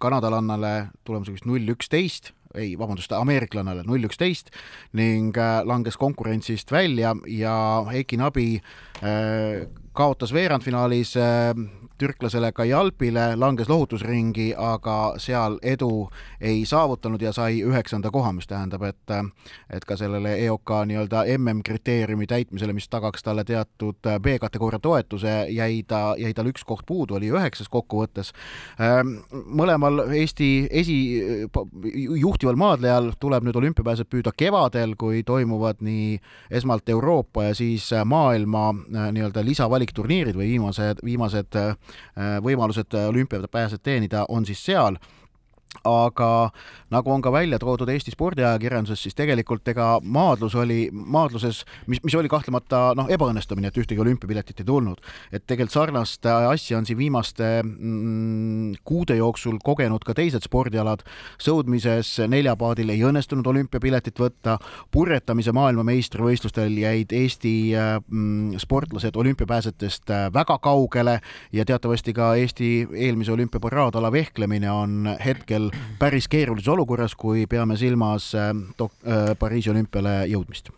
[0.00, 0.70] kanadalannale
[1.04, 4.50] tulemusega vist null üksteist ei, vabandust, ameeriklanale null üksteist
[4.98, 7.54] ning äh, langes konkurentsist välja ja
[7.90, 8.48] Heiki Nabi
[9.02, 11.54] äh, kaotas veerandfinaalis äh,
[12.00, 16.08] türklasele Kajalpile, langes lohutusringi, aga seal edu
[16.40, 19.14] ei saavutanud ja sai üheksanda koha, mis tähendab, et
[19.70, 26.14] et ka sellele EOK nii-öelda MM-kriteeriumi täitmisele, mis tagaks talle teatud B-kategooria toetuse, jäi ta,
[26.18, 28.32] jäi tal üks koht puudu, oli üheksas kokkuvõttes.
[29.60, 30.98] mõlemal Eesti esi,
[32.20, 36.18] juhtival maadlejal tuleb nüüd olümpiapääset püüda kevadel, kui toimuvad nii
[36.50, 41.76] esmalt Euroopa ja siis maailma nii-öelda lisavalikturniirid või viimased, viimased Äh,
[42.42, 44.96] võimalused olümpiapääset teenida on siis seal
[45.84, 46.50] aga
[46.90, 52.16] nagu on ka välja toodud Eesti spordiajakirjanduses, siis tegelikult ega maadlus oli, maadluses, mis, mis
[52.18, 55.00] oli kahtlemata noh, ebaõnnestumine, et ühtegi olümpiapiletit ei tulnud.
[55.32, 61.04] et tegelikult sarnast asja on siin viimaste mm, kuude jooksul kogenud ka teised spordialad.
[61.38, 64.58] sõudmises neljapaadil ei õnnestunud olümpiapiletit võtta,
[64.90, 71.20] purjetamise maailmameistrivõistlustel jäid Eesti mm, sportlased olümpiapääsetest väga kaugele
[71.52, 75.59] ja teatavasti ka Eesti eelmise olümpiaparaadala vehklemine on hetkel
[75.98, 80.70] päris keerulises olukorras, kui peame silmas äh, äh, Pariisi olümpiale jõudmist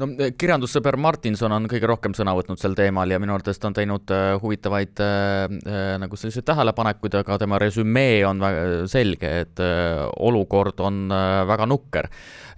[0.00, 3.70] no eh, kirjandussõber Martinson on kõige rohkem sõna võtnud sel teemal ja minu arvates ta
[3.70, 8.42] on teinud äh, huvitavaid äh, nagu selliseid tähelepanekuid, aga tema resümee on
[8.90, 12.10] selge, et äh, olukord on äh, väga nukker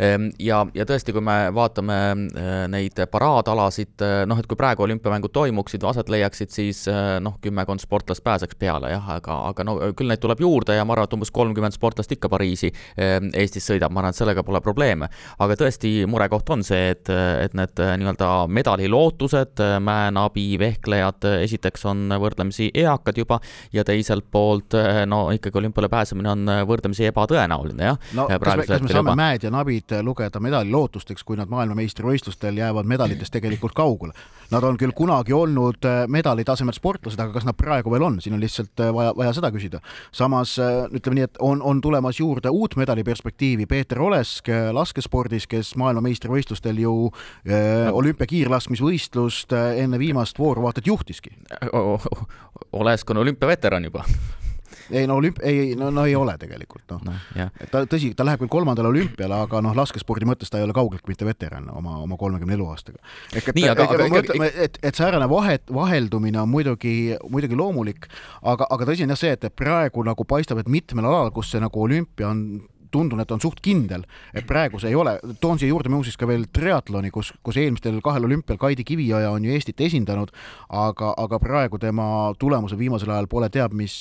[0.03, 1.97] Ehm, ja, ja tõesti, kui me vaatame
[2.73, 6.85] neid paraadalasid, noh, et kui praegu olümpiamängud toimuksid, aset leiaksid, siis
[7.23, 10.97] noh, kümmekond sportlast pääseks peale jah, aga, aga no küll neid tuleb juurde ja ma
[10.97, 15.09] arvan, et umbes kolmkümmend sportlast ikka Pariisi Eestis sõidab, ma arvan, et sellega pole probleeme.
[15.43, 17.11] aga tõesti, murekoht on see, et,
[17.45, 23.41] et need nii-öelda medalilootused, mäenabi, vehklejad, esiteks on võrdlemisi eakad juba
[23.73, 27.99] ja teiselt poolt no ikkagi olümpiale pääsemine on võrdlemisi ebatõenäoline, jah.
[28.19, 29.17] no kas me, kas me saame juba.
[29.19, 34.13] mäed ja nabid lugeda medalilootusteks, kui nad maailmameistrivõistlustel jäävad medalitest tegelikult kaugele.
[34.53, 38.19] Nad on küll kunagi olnud äh, medali tasemel sportlased, aga kas nad praegu veel on,
[38.21, 39.81] siin on lihtsalt äh, vaja, vaja seda küsida.
[40.13, 45.73] samas äh, ütleme nii, et on, on tulemas juurde uut medaliperspektiivi, Peeter Olesk laskespordis, kes
[45.81, 47.22] maailmameistrivõistlustel ju äh,
[47.93, 51.35] olümpiakiirlaskmisvõistlust enne viimast vooru vaata et juhtiski.
[52.73, 54.07] Olesk on olümpiaveteran juba
[54.91, 57.47] ei no olümp-, ei no, no ei ole tegelikult noh no, no.
[57.71, 61.13] ta tõsi, ta läheb küll kolmandale olümpiale, aga noh, laskespordi mõttes ta ei ole kaugeltki
[61.13, 62.99] mitte veteran oma, oma kolmekümne eluaastaga.
[63.35, 68.09] ehk et, et, et, et, et, et säärane vahet, vaheldumine on muidugi, muidugi loomulik,
[68.43, 71.63] aga, aga tõsi on jah see, et praegu nagu paistab, et mitmel alal, kus see
[71.63, 72.45] nagu olümpia on
[72.93, 76.29] tundun, et on suht kindel, et praegu see ei ole, toon siia juurde muuseas ka
[76.29, 80.33] veel triatloni, kus, kus eelmistel kahel olümpial Kaidi Kiviõja on ju Eestit esindanud,
[80.69, 82.07] aga, aga praegu tema
[82.39, 83.97] tulemused viimasel ajal pole teab mis,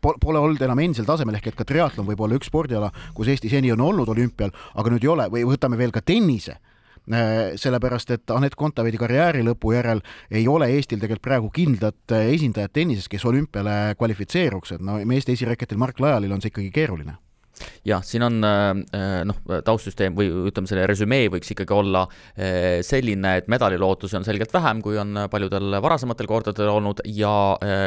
[0.00, 3.50] pole olnud enam endisel tasemel, ehk et ka triatlon võib olla üks spordiala, kus Eesti
[3.52, 5.30] seni on olnud olümpial, aga nüüd ei ole.
[5.32, 6.58] Või võtame veel ka tennise.
[7.10, 13.08] Sellepärast, et Anett Kontaveidi karjääri lõpu järel ei ole Eestil tegelikult praegu kindlat esindajat tennises,
[13.10, 17.16] kes olümpiale kvalifitseeruks, et no meeste esireketil Mark Lajalil on see ikkagi keeruline
[17.86, 22.80] jah, siin on äh, äh, noh, taustsüsteem või ütleme, selle resümee võiks ikkagi olla äh,
[22.86, 27.32] selline, et medalilootusi on selgelt vähem, kui on paljudel varasematel kordadel olnud ja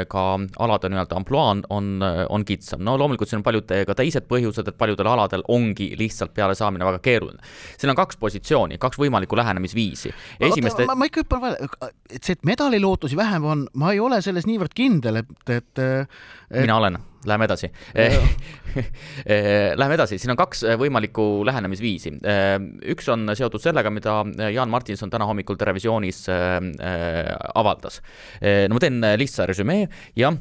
[0.09, 0.23] ka
[0.63, 2.83] alade nii-öelda ampluaa on, on, kitsam.
[2.85, 7.01] no loomulikult siin on paljud ka teised põhjused, et paljudel aladel ongi lihtsalt pealesaamine väga
[7.03, 7.39] keeruline.
[7.77, 10.13] siin on kaks positsiooni, kaks võimalikku lähenemisviisi.
[10.39, 10.87] Esimeste...
[10.89, 11.71] ma, ma ikka hüppan vahele,
[12.09, 16.61] et see, et medalilootusi vähem on, ma ei ole selles niivõrd kindel, et, et, et...
[16.61, 17.69] mina olen Läheme edasi
[19.79, 22.15] Läheme edasi, siin on kaks äh, võimalikku lähenemisviisi.
[22.27, 22.55] Äh,
[22.93, 24.21] üks on seotud sellega, mida
[24.53, 26.25] Jaan Martinson täna hommikul Terevisioonis
[27.53, 28.01] avaldas.
[28.41, 30.37] no ma teen lihtsa resümee, jah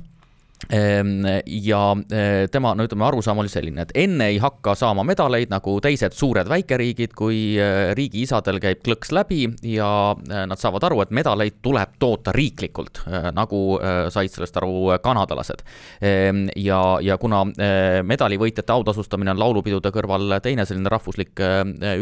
[0.71, 1.81] ja
[2.13, 6.15] eh, tema, no ütleme, arusaam oli selline, et enne ei hakka saama medaleid nagu teised
[6.17, 11.59] suured väikeriigid, kui eh, riigiisadel käib klõks läbi ja eh, nad saavad aru, et medaleid
[11.63, 13.03] tuleb toota riiklikult,
[13.35, 13.59] nagu
[14.13, 15.63] said sellest aru kanadalased.
[16.05, 17.43] Ehm, ja, ja kuna
[18.07, 21.41] medalivõitjate autasustamine on laulupidude kõrval teine selline rahvuslik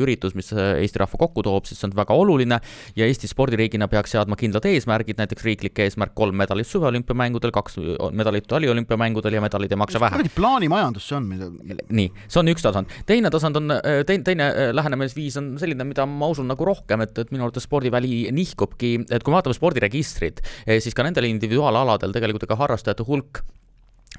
[0.01, 2.61] üritus, mis Eesti rahva kokku toob, siis see on väga oluline
[2.96, 7.79] ja Eesti spordiriigina peaks seadma kindlad eesmärgid, näiteks riiklik eesmärk kolm medalit suveolümpiamängudel, kaks
[8.16, 10.24] medalit taliolümpiamängudel ja medalid ei maksa vähe.
[10.34, 11.50] plaanimajandus see on, mida
[11.88, 12.98] nii, see on üks tasand.
[13.08, 17.06] teine tasand on, äh, teine, teine äh, lähenemisviis on selline, mida ma usun nagu rohkem,
[17.06, 21.28] et, et minu arvates spordiväli nihkubki, et kui me vaatame spordiregistrit, eh, siis ka nendel
[21.30, 23.44] individuaalaladel tegelikult ega harrastajate hulk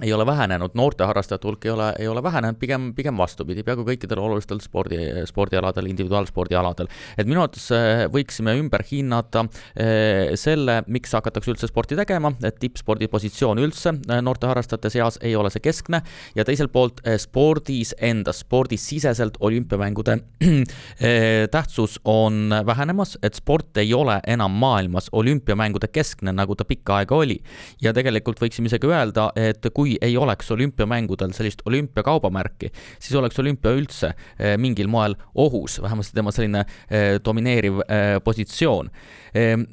[0.01, 3.85] ei ole vähenenud, noorte harrastajate hulk ei ole, ei ole vähenenud, pigem, pigem vastupidi, peaaegu
[3.87, 4.97] kõikidel olulistel spordi,
[5.29, 6.89] spordialadel, individuaalspordialadel.
[7.17, 12.59] et minu arvates äh, võiksime ümber hinnata äh, selle, miks hakatakse üldse sporti tegema, et
[12.61, 16.01] tippspordi positsioon üldse äh, noorte harrastajate seas ei ole see keskne
[16.35, 20.17] ja teiselt poolt spordis endas, spordisiseselt olümpiamängude
[21.51, 27.15] tähtsus on vähenemas, et sport ei ole enam maailmas olümpiamängude keskne, nagu ta pikka aega
[27.15, 27.39] oli.
[27.81, 33.39] ja tegelikult võiksime isegi öelda, et kui kui ei oleks olümpiamängudel sellist olümpiakaubamärki, siis oleks
[33.39, 38.91] olümpia üldse eh, mingil moel ohus, vähemasti tema selline eh, domineeriv eh, positsioon.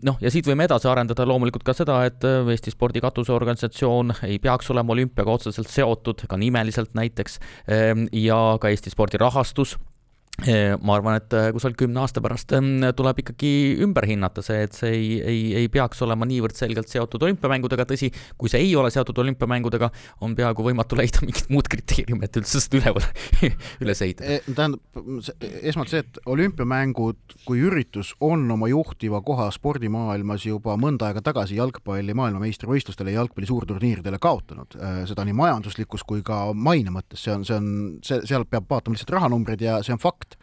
[0.06, 4.70] noh, ja siit võime edasi arendada loomulikult ka seda, et Eesti spordi katuseorganisatsioon ei peaks
[4.70, 7.40] olema olümpiaga otseselt seotud, ka nimeliselt näiteks,
[8.14, 9.74] ja ka Eesti spordi rahastus
[10.38, 13.50] ma arvan, et äh, kusagil kümne aasta pärast ähm, tuleb ikkagi
[13.82, 18.12] ümber hinnata see, et see ei, ei, ei peaks olema niivõrd selgelt seotud olümpiamängudega, tõsi,
[18.38, 19.88] kui see ei ole seotud olümpiamängudega,
[20.22, 23.08] on peaaegu võimatu leida mingit muud kriteeriumi, et üldse seda üleval
[23.82, 24.38] üles ehitada.
[24.46, 25.02] Tähendab,
[25.58, 31.58] esmalt see, et olümpiamängud kui üritus on oma juhtiva koha spordimaailmas juba mõnda aega tagasi
[31.58, 34.78] jalgpalli maailmameistrivõistlustele ja jalgpalli suurturniiridele kaotanud,
[35.10, 37.68] seda nii majanduslikus kui ka maine mõttes, see on, see on,
[38.06, 40.38] see, seal peab vaatama lihtsalt rahanumbreid ja see on fakt, fakt.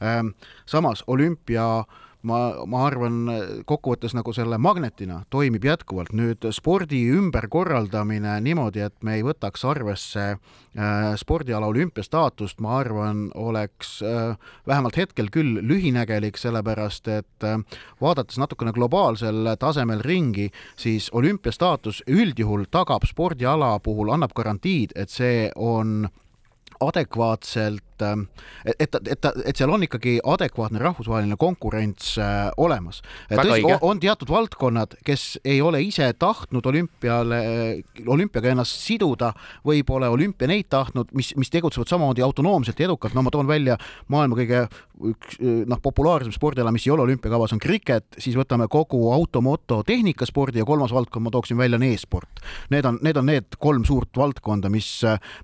[0.00, 0.34] Ähm,
[0.66, 1.84] samas olümpia
[2.22, 3.26] ma, ma arvan,
[3.66, 6.12] kokkuvõttes nagu selle magnetina toimib jätkuvalt.
[6.12, 13.30] nüüd spordi ümberkorraldamine niimoodi, et me ei võtaks arvesse äh, spordiala olümpia staatust, ma arvan,
[13.34, 17.58] oleks äh, vähemalt hetkel küll lühinägelik, sellepärast et äh,
[18.00, 25.10] vaadates natukene globaalsel tasemel ringi, siis olümpia staatus üldjuhul tagab spordiala puhul, annab garantiid, et
[25.10, 26.08] see on
[26.82, 27.91] adekvaatselt
[28.66, 33.02] et, et, et, et seal on ikkagi adekvaatne rahvusvaheline konkurents äh, olemas.
[33.30, 37.42] tõsi, on teatud valdkonnad, kes ei ole ise tahtnud olümpiale,
[38.06, 39.32] olümpiaga ennast siduda
[39.66, 43.50] või pole olümpia neid tahtnud, mis, mis tegutsevad samamoodi autonoomselt ja edukalt, no ma toon
[43.50, 43.78] välja
[44.12, 44.66] maailma kõige
[45.02, 50.62] üks noh, populaarsem spordiala, mis ei ole olümpiakavas, on kriket, siis võtame kogu automoto tehnikaspordi
[50.62, 52.42] ja kolmas valdkond ma tooksin välja on e-sport.
[52.72, 54.88] Need on, need on need kolm suurt valdkonda, mis,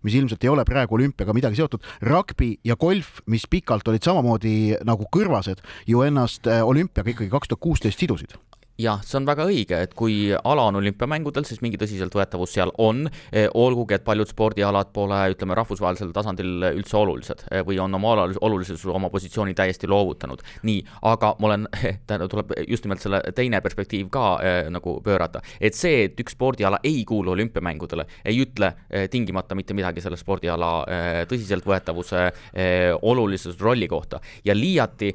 [0.06, 1.84] mis ilmselt ei ole praegu olümpiaga midagi seotud.
[2.06, 7.30] Rugby rugby ja golf, mis pikalt olid samamoodi nagu kõrvased, ju ennast äh, olümpiaga ikkagi
[7.30, 8.36] kaks tuhat kuusteist sidusid
[8.78, 13.08] jah, see on väga õige, et kui ala on olümpiamängudel, siis mingi tõsiseltvõetavus seal on,
[13.32, 18.14] eh, olgugi et paljud spordialad pole, ütleme, rahvusvahelisel tasandil üldse olulised eh, või on oma
[18.40, 20.42] olulisuse, oma positsiooni täiesti loovutanud.
[20.62, 21.66] nii, aga ma olen,
[22.06, 26.38] tähendab, tuleb just nimelt selle teine perspektiiv ka eh, nagu pöörata, et see, et üks
[26.38, 32.94] spordiala ei kuulu olümpiamängudele, ei ütle eh, tingimata mitte midagi selle spordiala eh, tõsiseltvõetavuse eh,
[33.02, 34.20] olulisuse rolli kohta.
[34.44, 35.10] Ja liiati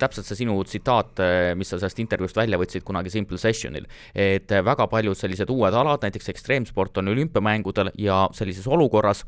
[0.00, 1.20] täpselt see sinu tsitaat,
[1.58, 3.86] mis sa sellest intervjuust välja võtsid, kuna kunagi Simple Sessionil.
[4.14, 9.24] et väga paljud sellised uued alad, näiteks ekstreemsport on olümpiamängudel ja sellises olukorras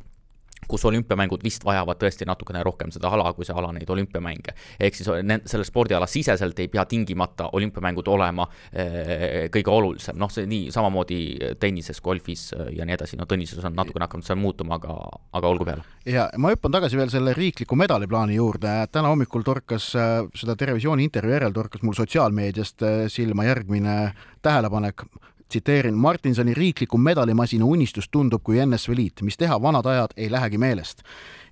[0.71, 4.55] kus olümpiamängud vist vajavad tõesti natukene rohkem seda ala, kui see ala neid olümpiamänge.
[4.81, 5.09] ehk siis
[5.51, 11.21] selle spordiala siseselt ei pea tingimata olümpiamängud olema eh, kõige olulisem, noh, see nii samamoodi
[11.61, 14.97] tennises, golfis eh, ja nii edasi, no tennises on natukene hakanud see muutuma, aga,
[15.37, 15.87] aga olgu peale.
[16.07, 21.07] ja ma hüppan tagasi veel selle riikliku medaliplaani juurde, täna hommikul torkas äh, seda Terevisiooni
[21.09, 23.97] intervjuu järel torkas mul sotsiaalmeediast silma järgmine
[24.43, 25.05] tähelepanek
[25.51, 30.59] tsiteerin, Martinsoni riikliku medalimasina unistus tundub kui NSV Liit, mis teha, vanad ajad ei lähegi
[30.59, 31.03] meelest.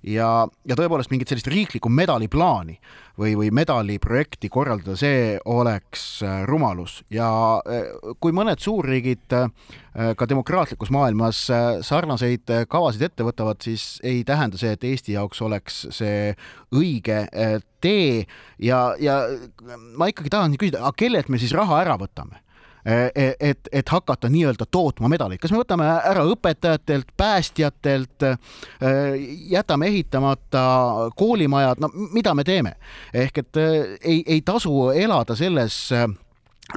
[0.03, 2.77] ja, ja tõepoolest mingit sellist riiklikku medaliplaani
[3.19, 7.27] või, või medaliprojekti korraldada, see oleks äh, rumalus ja
[7.59, 7.89] äh,
[8.23, 9.49] kui mõned suurriigid äh,
[10.15, 11.41] ka demokraatlikus maailmas
[11.83, 16.29] sarnaseid kavasid ette võtavad, siis ei tähenda see, et Eesti jaoks oleks see
[16.71, 17.25] õige
[17.83, 18.23] tee
[18.63, 19.19] ja, ja
[19.99, 22.39] ma ikkagi tahan küsida, aga kellelt me siis raha ära võtame?
[22.89, 29.19] Eh, eh, et, et hakata nii-öelda tootma medaleid, kas me võtame ära õpetajatelt, päästjatelt, eh,
[29.51, 30.63] jätame ehitamata
[31.19, 32.71] koolimajad, no mida me teeme?
[33.13, 35.75] ehk et ei, ei tasu elada selles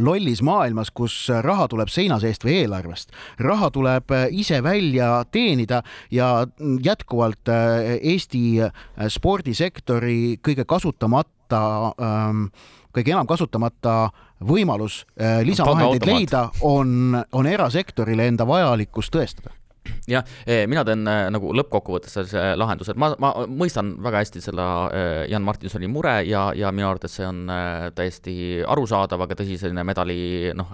[0.01, 3.13] lollis maailmas, kus raha tuleb seina seest või eelarvest.
[3.39, 6.47] raha tuleb ise välja teenida ja
[6.85, 8.61] jätkuvalt Eesti
[9.09, 11.63] spordisektori kõige kasutamata
[12.01, 12.47] ähm,
[12.93, 14.11] kõige enam kasutamata
[14.47, 19.55] võimalus äh, lisavahendeid leida on, on erasektorile enda vajalikkust tõestada
[20.07, 24.43] jah, eh, mina teen eh, nagu lõppkokkuvõttes sellise lahenduse, et ma, ma mõistan väga hästi
[24.43, 27.45] selle eh, Jan Martinsoni mure ja, ja minu arvates see on
[27.97, 28.35] täiesti
[28.69, 30.17] arusaadav, aga tõsi, selline medali,
[30.57, 30.73] noh,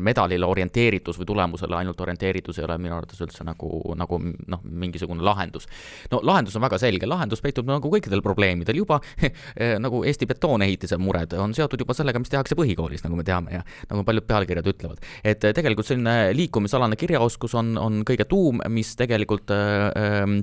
[0.00, 5.24] medalile orienteeritus või tulemusele ainult orienteeritus ei ole minu arvates üldse nagu, nagu noh, mingisugune
[5.24, 5.68] lahendus.
[6.12, 9.00] no lahendus on väga selge, lahendus peitub nagu kõikidel probleemidel juba
[9.84, 13.62] nagu Eesti betoonehitise mured on seotud juba sellega, mis tehakse põhikoolis, nagu me teame ja
[13.90, 15.04] nagu paljud pealkirjad ütlevad.
[15.24, 20.40] et tegelikult selline liikumisalane kirjaoskus on, on kõige tuum, mis tegelikult äh, ähm,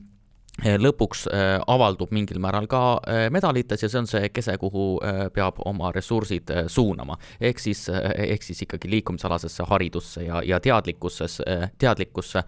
[0.58, 4.88] lõpuks äh, avaldub mingil määral ka äh, medalites ja see on see kese, kuhu
[5.36, 7.18] peab oma ressursid suunama.
[7.40, 11.28] ehk siis, ehk siis ikkagi liikumisalasesse haridusse ja, ja teadlikkusse,
[11.78, 12.44] teadlikkusse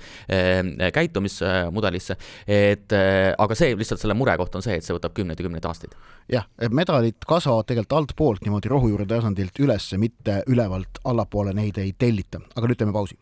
[0.94, 2.18] käitumismudelisse.
[2.48, 2.98] et
[3.38, 5.94] aga see lihtsalt selle murekoht on see, et see võtab kümneid ja kümneid aastaid.
[6.34, 12.42] jah, medalid kasvavad tegelikult altpoolt niimoodi rohujuure tasandilt üles, mitte ülevalt allapoole, neid ei tellita,
[12.56, 13.22] aga nüüd teeme pausi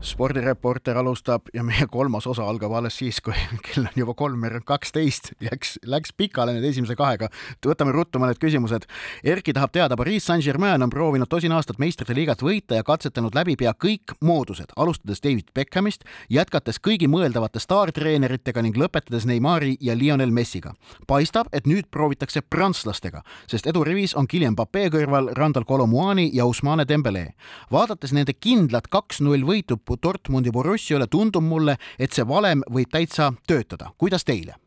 [0.00, 3.34] spordireporter alustab ja meie kolmas osa algab alles siis, kui
[3.66, 7.28] kell on juba kolmveerand kaksteist, läks, läks pikale nüüd esimese kahega.
[7.66, 8.86] võtame ruttu mõned küsimused.
[9.24, 13.56] Erki tahab teada, Pariis Saint-Germain on proovinud tosin aastat meistrite liigat võita ja katsetanud läbi
[13.58, 20.30] pea kõik moodused, alustades David Beckhamist, jätkates kõigi mõeldavate staartreeneritega ning lõpetades Neimari ja Lionel
[20.30, 20.74] Messiga.
[21.06, 26.86] paistab, et nüüd proovitakse prantslastega, sest edurivis on Kylian Pape kõrval Randal Colomuani ja Usmane
[26.88, 27.34] Dembele.
[27.72, 33.92] vaadates nende kindlat kaks-null võitu Dortmundi Borussiale, tundub mulle, et see valem võib täitsa töötada.
[33.98, 34.58] kuidas teile?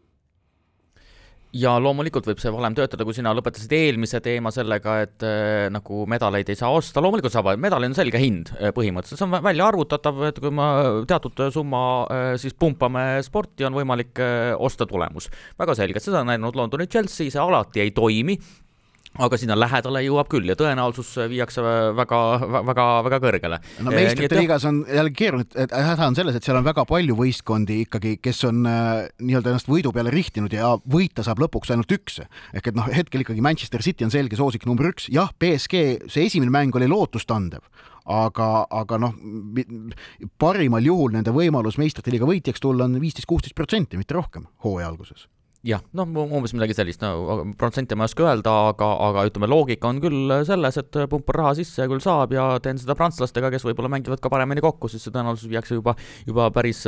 [1.52, 6.06] ja loomulikult võib see valem töötada, kui sina lõpetasid eelmise teema sellega, et äh, nagu
[6.10, 9.68] medaleid ei saa osta, loomulikult saab, medalil on selge hind äh, põhimõtteliselt, see on välja
[9.68, 10.68] arvutatav, et kui me
[11.10, 15.28] teatud summa äh, siis pumpame sporti, on võimalik äh, osta tulemus.
[15.60, 18.38] väga selgelt, seda on näinud Londoni Chelsea, see alati ei toimi,
[19.20, 21.64] aga sinna lähedale jõuab küll ja tõenäosus viiakse
[21.98, 22.20] väga,
[22.70, 23.60] väga, väga kõrgele.
[23.84, 27.18] no meistrite liigas on jälle keeruline, et häda on selles, et seal on väga palju
[27.20, 31.92] võistkondi ikkagi, kes on äh, nii-öelda ennast võidu peale rihtinud ja võita saab lõpuks ainult
[31.92, 32.22] üks.
[32.56, 36.30] ehk et noh, hetkel ikkagi Manchester City on selge soosik number üks, jah, BSG, see
[36.30, 37.68] esimene mäng oli lootustandev
[38.08, 39.20] aga, aga noh,
[40.42, 44.90] parimal juhul nende võimalus meistrite liiga võitjaks tulla on viisteist, kuusteist protsenti, mitte rohkem hooaja
[44.90, 45.28] alguses
[45.62, 49.92] jah, noh, umbes midagi sellist, no protsente ma ei oska öelda, aga, aga ütleme, loogika
[49.92, 53.66] on küll selles, et pumpan raha sisse ja küll saab ja teen seda prantslastega, kes
[53.68, 55.94] võib-olla mängivad ka paremini kokku, siis see tõenäosus viiakse juba,
[56.26, 56.82] juba päris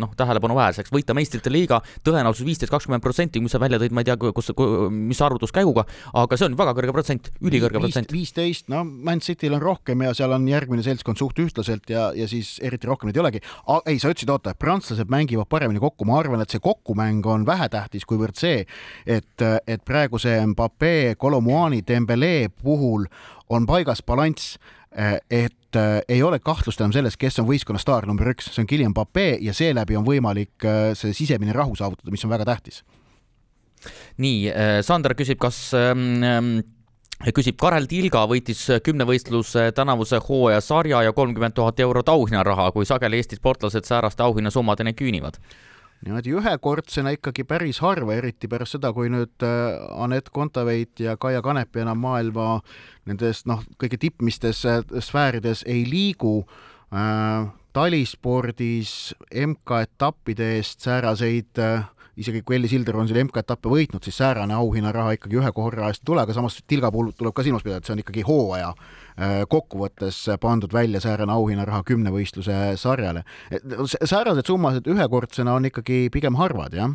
[0.00, 0.90] noh, tähelepanuväärseks.
[0.94, 4.50] võita meistrite liiga tõenäosus viisteist, kakskümmend protsenti, mis sa välja tõid, ma ei tea, kus,
[4.90, 5.86] mis arvutuskäiguga,
[6.18, 8.10] aga see on väga kõrge protsent, ülikõrge protsent.
[8.14, 12.26] viisteist, no Man Cityl on rohkem ja seal on järgmine seltskond suht ühtlaselt ja, ja
[12.30, 13.44] siis eriti rohkem neid ei olegi.
[13.86, 18.07] ei, sa ütlesid, oota, prantslased mängivad paremini kokku, ma arvan, et see kokkumäng on vähetähtis
[18.08, 18.64] kuivõrd see,
[19.06, 23.06] et, et praegu see Mbappe, Colomuani, Dembele puhul
[23.54, 24.58] on paigas balanss,
[25.30, 25.78] et
[26.08, 29.26] ei ole kahtlust enam selles, kes on võistkonna staar number üks, see on Guillem Mbappe
[29.44, 30.64] ja seeläbi on võimalik
[30.96, 32.82] see sisemine rahu saavutada, mis on väga tähtis.
[34.18, 34.48] nii,
[34.82, 36.58] Sander küsib, kas ähm,
[37.34, 43.18] küsib Karel Tilga võitis kümnevõistluse tänavuse hooaja sarja ja kolmkümmend tuhat eurot auhinnaraha, kui sageli
[43.18, 45.40] Eesti sportlased sääraste auhinnasummadeni küünivad
[46.04, 51.42] niimoodi ühekordsena ikkagi päris harva, eriti pärast seda, kui nüüd äh, Anett Kontaveit ja Kaia
[51.42, 52.60] Kanepi enam maailma
[53.08, 56.42] nendes noh, kõige tippmistes äh, sfäärides ei liigu
[56.94, 57.48] äh,.
[57.76, 61.84] talispordis MK-etappide eest sääraseid äh,
[62.18, 66.02] isegi kui Elli Silder on selle MK-etappe võitnud, siis säärane auhinnaraha ikkagi ühe korra eest
[66.02, 68.72] ei tule, aga samas Tilga puhul tuleb ka silmas pidada, et see on ikkagi hooaja
[68.72, 69.07] äh,
[69.50, 73.24] kokkuvõttes pandud välja säärane auhinnaraha kümnevõistluse sarjale.
[74.04, 76.94] säärased summased ühekordsena on ikkagi pigem harvad, jah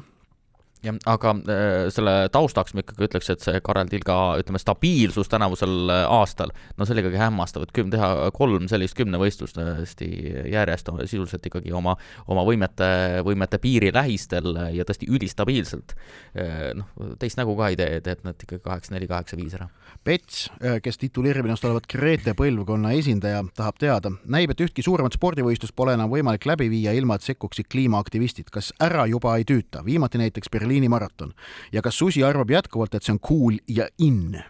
[0.83, 5.91] jah, aga äh, selle taustaks ma ikkagi ütleks, et see Karel Tilga, ütleme, stabiilsus tänavusel
[5.91, 10.09] äh, aastal, no see oli ikkagi hämmastav, et küm-, teha kolm sellist kümnevõistlust tõesti
[10.53, 11.95] järjest sisuliselt ikkagi oma,
[12.31, 12.89] oma võimete,
[13.25, 15.95] võimete piiri lähistel ja tõesti ülistabiilselt.
[16.37, 19.69] Äh, noh, teist nägu ka ei tee, teeb nad ikkagi kaheksa-neli, kaheksa-viis ära.
[20.03, 20.47] Pets,
[20.83, 25.93] kes tituleerib ennast olevat Grete põlvkonna esindaja, tahab teada, näib, et ühtki suuremat spordivõistlust pole
[25.95, 28.49] enam võimalik läbi viia, ilma et sekkuksid kliimaaktivistid.
[28.51, 29.83] kas ära juba ei tüüta?
[29.85, 31.33] viimati näiteks Berliinis Berliini maraton.
[31.71, 34.41] ja kas Susi arvab jätkuvalt, et see on cool ja in?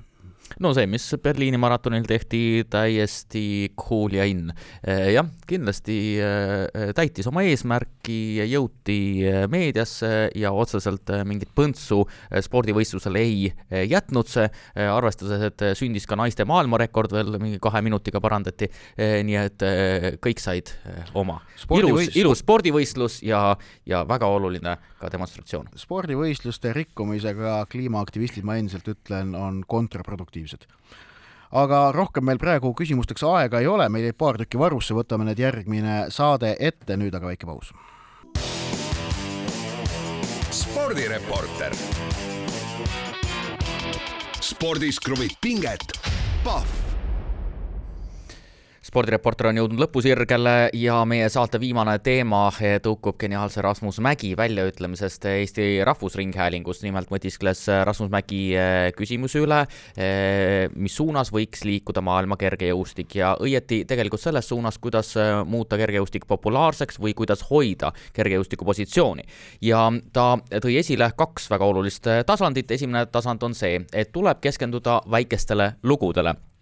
[0.60, 3.46] No see, mis Berliini maratonil tehti, täiesti
[3.80, 4.50] cool ja in.
[4.84, 8.20] Eh, jah, kindlasti eh, täitis oma eesmärki,
[8.52, 12.04] jõuti eh, meediasse ja otseselt mingit põntsu
[12.44, 13.52] spordivõistlusel ei
[13.90, 14.46] jätnud see,
[14.76, 19.66] arvestades, et sündis ka naiste maailmarekord veel mingi kahe minutiga parandati, nii et
[20.24, 20.72] kõik said
[21.18, 21.40] oma.
[21.78, 23.42] ilus, ilus spordivõistlus ja,
[23.90, 25.72] ja väga oluline ka demonstratsioon.
[25.80, 30.68] spordivõistluste rikkumisega kliimaaktivistid, ma endiselt ütlen, on kontraproduktiivsed aktiivsed.
[31.54, 35.40] aga rohkem meil praegu küsimusteks aega ei ole, meil jäi paar tükki varusse, võtame need
[35.40, 37.74] järgmine saade ette, nüüd aga väike paus.
[40.52, 41.76] spordireporter.
[44.42, 45.94] spordis kruvib pinget,
[46.44, 46.83] Pahv
[48.94, 52.44] spordireporter on jõudnud lõpusirgele ja meie saate viimane teema
[52.84, 56.84] tõukub geniaalse Rasmus Mägi väljaütlemisest Eesti Rahvusringhäälingus.
[56.84, 59.64] nimelt mõtiskles Rasmus Mägi eh, küsimuse üle,
[59.98, 65.80] eh, mis suunas võiks liikuda maailma kergejõustik ja õieti tegelikult selles suunas, kuidas eh, muuta
[65.82, 69.26] kergejõustik populaarseks või kuidas hoida kergejõustiku positsiooni.
[69.62, 75.02] ja ta tõi esile kaks väga olulist tasandit, esimene tasand on see, et tuleb keskenduda
[75.10, 76.53] väikestele lugudele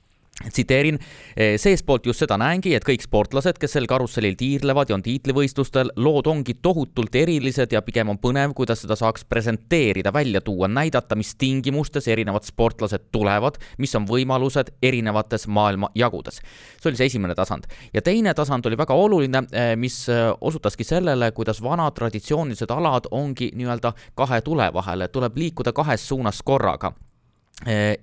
[0.49, 0.99] tsiteerin,
[1.37, 5.91] "Eh, seestpoolt just seda näengi, et kõik sportlased, kes sel karussellil tiirlevad ja on tiitlivõistlustel,
[5.95, 11.15] lood ongi tohutult erilised ja pigem on põnev, kuidas seda saaks presenteerida, välja tuua, näidata,
[11.15, 16.41] mis tingimustes erinevad sportlased tulevad, mis on võimalused erinevates maailmajagudes.
[16.81, 17.63] see oli see esimene tasand.
[17.93, 23.07] ja teine tasand oli väga oluline, eh, mis eh, osutaski sellele, kuidas vanad traditsioonilised alad
[23.11, 26.93] ongi nii-öelda kahe tule vahel, et tuleb liikuda kahes suunas korraga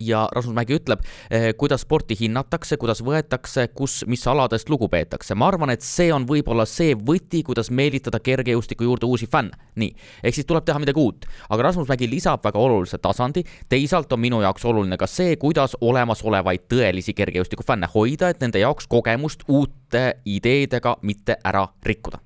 [0.01, 1.01] ja Rasmus Mägi ütleb,
[1.31, 5.35] eh, kuidas sporti hinnatakse, kuidas võetakse, kus, mis aladest lugu peetakse.
[5.35, 9.57] ma arvan, et see on võib-olla see võti, kuidas meelitada kergejõustiku juurde uusi fänne.
[9.75, 11.27] nii, ehk siis tuleb teha midagi uut.
[11.51, 15.77] aga Rasmus Mägi lisab väga olulise tasandi, teisalt on minu jaoks oluline ka see, kuidas
[15.81, 22.19] olemasolevaid tõelisi kergejõustiku fänne hoida, et nende jaoks kogemust uute ideedega mitte ära rikkuda.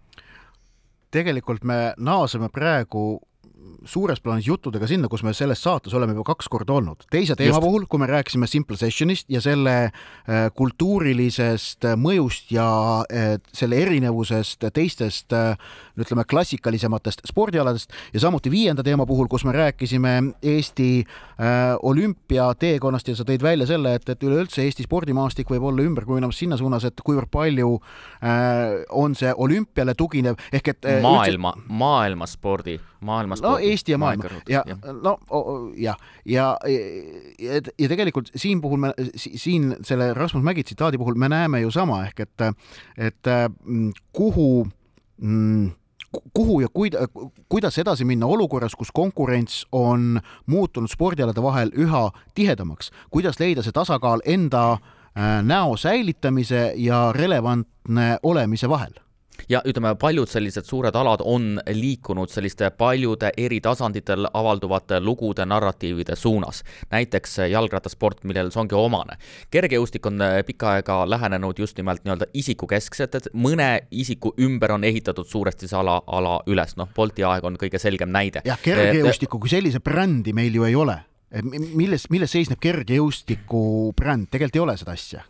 [1.10, 3.20] tegelikult me naaseme praegu
[3.88, 7.06] suures plaanis juttudega sinna, kus me selles saates oleme juba kaks korda olnud.
[7.10, 7.64] teise teema Just.
[7.64, 12.66] puhul, kui me rääkisime Simple Sessionist ja selle äh, kultuurilisest mõjust ja
[13.06, 15.56] äh, selle erinevusest teistest äh,
[15.98, 21.04] ütleme, klassikalisematest spordialadest ja samuti viienda teema puhul, kus me rääkisime Eesti
[21.82, 26.38] olümpiateekonnast ja sa tõid välja selle, et, et üleüldse Eesti spordimaastik võib olla ümber kujunemas
[26.38, 27.74] sinna suunas, et kuivõrd palju
[29.02, 33.42] on see olümpiale tuginev ehk et maailma maailmaspordi maailmas.
[33.52, 34.30] No Eesti ja maailma.
[34.48, 35.16] ja, ja no
[35.76, 36.56] jah, ja,
[37.38, 41.70] ja, ja tegelikult siin puhul me, siin selle Rasmus Mägi tsitaadi puhul me näeme ju
[41.70, 42.48] sama ehk et,
[42.96, 43.32] et
[43.64, 44.66] mm, kuhu
[45.20, 45.70] mm,
[46.32, 52.90] kuhu ja kuida-, kuidas edasi minna olukorras, kus konkurents on muutunud spordialade vahel üha tihedamaks,
[53.10, 58.92] kuidas leida see tasakaal enda äh, näo säilitamise ja relevantne olemise vahel
[59.48, 66.16] ja ütleme, paljud sellised suured alad on liikunud selliste paljude eri tasanditel avalduvate lugude, narratiivide
[66.16, 66.62] suunas.
[66.90, 69.16] näiteks jalgrattasport, millel see ongi omane.
[69.50, 74.84] kergejõustik on äh, pikka aega lähenenud just nimelt nii-öelda isikukeskselt, et mõne isiku ümber on
[74.84, 78.42] ehitatud suuresti see ala, ala üles, noh, Bolti aeg on kõige selgem näide.
[78.44, 80.98] jah, kergejõustiku kui sellise brändi meil ju ei ole
[81.40, 85.22] milles, milles seisneb kergejõustiku bränd, tegelikult ei ole seda asja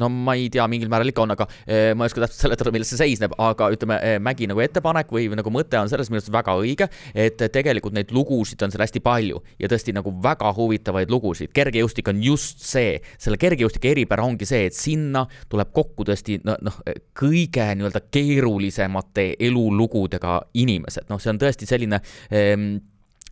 [0.00, 2.72] no ma ei tea, mingil määral ikka on, aga eh, ma ei oska täpselt seletada,
[2.74, 6.30] milles see seisneb, aga ütleme eh,, Mägi nagu ettepanek või nagu mõte on selles mõttes
[6.32, 11.10] väga õige, et tegelikult neid lugusid on seal hästi palju ja tõesti nagu väga huvitavaid
[11.12, 11.52] lugusid.
[11.56, 16.60] kergejõustik on just see, selle kergejõustike eripära ongi see, et sinna tuleb kokku tõesti noh
[16.62, 16.74] no,
[17.18, 22.56] kõige nii-öelda keerulisemate elulugudega inimesed, noh, see on tõesti selline eh,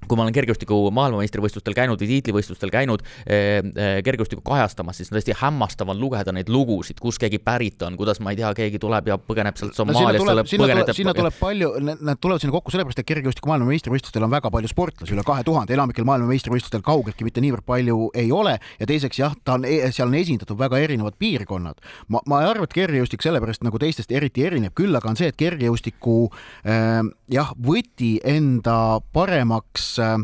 [0.08, 5.18] kui ma olen kergejõustiku maailmameistrivõistlustel käinud või tiitlivõistlustel käinud eh, eh, kergejõustikku kajastamas, siis on
[5.18, 8.80] tõesti hämmastav on lugeda neid lugusid, kust keegi pärit on, kuidas ma ei tea, keegi
[8.82, 10.44] tuleb ja põgeneb sealt Somaaliast no,.
[10.48, 14.52] sinna tuleb, sinna tuleb palju, nad tulevad sinna kokku sellepärast, et kergejõustiku maailmameistrivõistlustel on väga
[14.54, 19.20] palju sportlasi, üle kahe tuhande, enamikel maailmameistrivõistlustel kaugeltki mitte niivõrd palju ei ole ja teiseks
[19.20, 21.80] jah, ta on, e-, seal on esindatud väga erinevad piirkonnad.
[22.08, 25.28] ma, ma ei arva, et kergejõustik sellepärast nagu teistest eriti erineb, küll aga on see,
[25.30, 26.18] et kergejõustiku
[26.64, 30.18] äh, jah, võti enda paremaks Äh,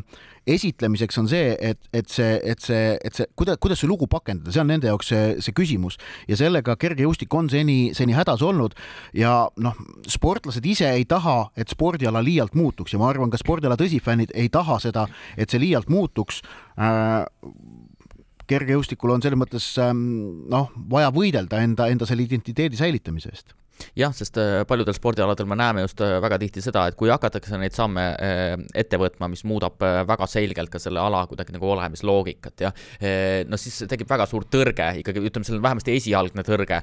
[0.47, 4.53] esitlemiseks on see, et, et see, et see, et see, kuidas, kuidas see lugu pakendada,
[4.55, 5.99] see on nende jaoks see, see küsimus.
[6.31, 8.77] Ja sellega kergejõustik on seni, seni hädas olnud
[9.17, 9.75] ja noh,
[10.11, 12.95] sportlased ise ei taha, et spordiala liialt muutuks.
[12.95, 16.43] Ja ma arvan, ka spordiala tõsifännid ei taha seda, et see liialt muutuks.
[16.79, 17.27] Äh,
[18.47, 23.57] kergejõustikul on selles mõttes ähm, noh, vaja võidelda enda, enda selle identiteedi säilitamise eest
[23.97, 27.59] jah, sest äh, paljudel spordialadel me näeme just äh, väga tihti seda, et kui hakatakse
[27.61, 32.62] neid samme äh, ette võtma, mis muudab väga selgelt ka selle ala kuidagi nagu olemisloogikat
[32.64, 32.70] ja
[33.49, 36.79] no siis tekib väga suur tõrge ikkagi, ütleme, seal on vähemasti esialgne tõrge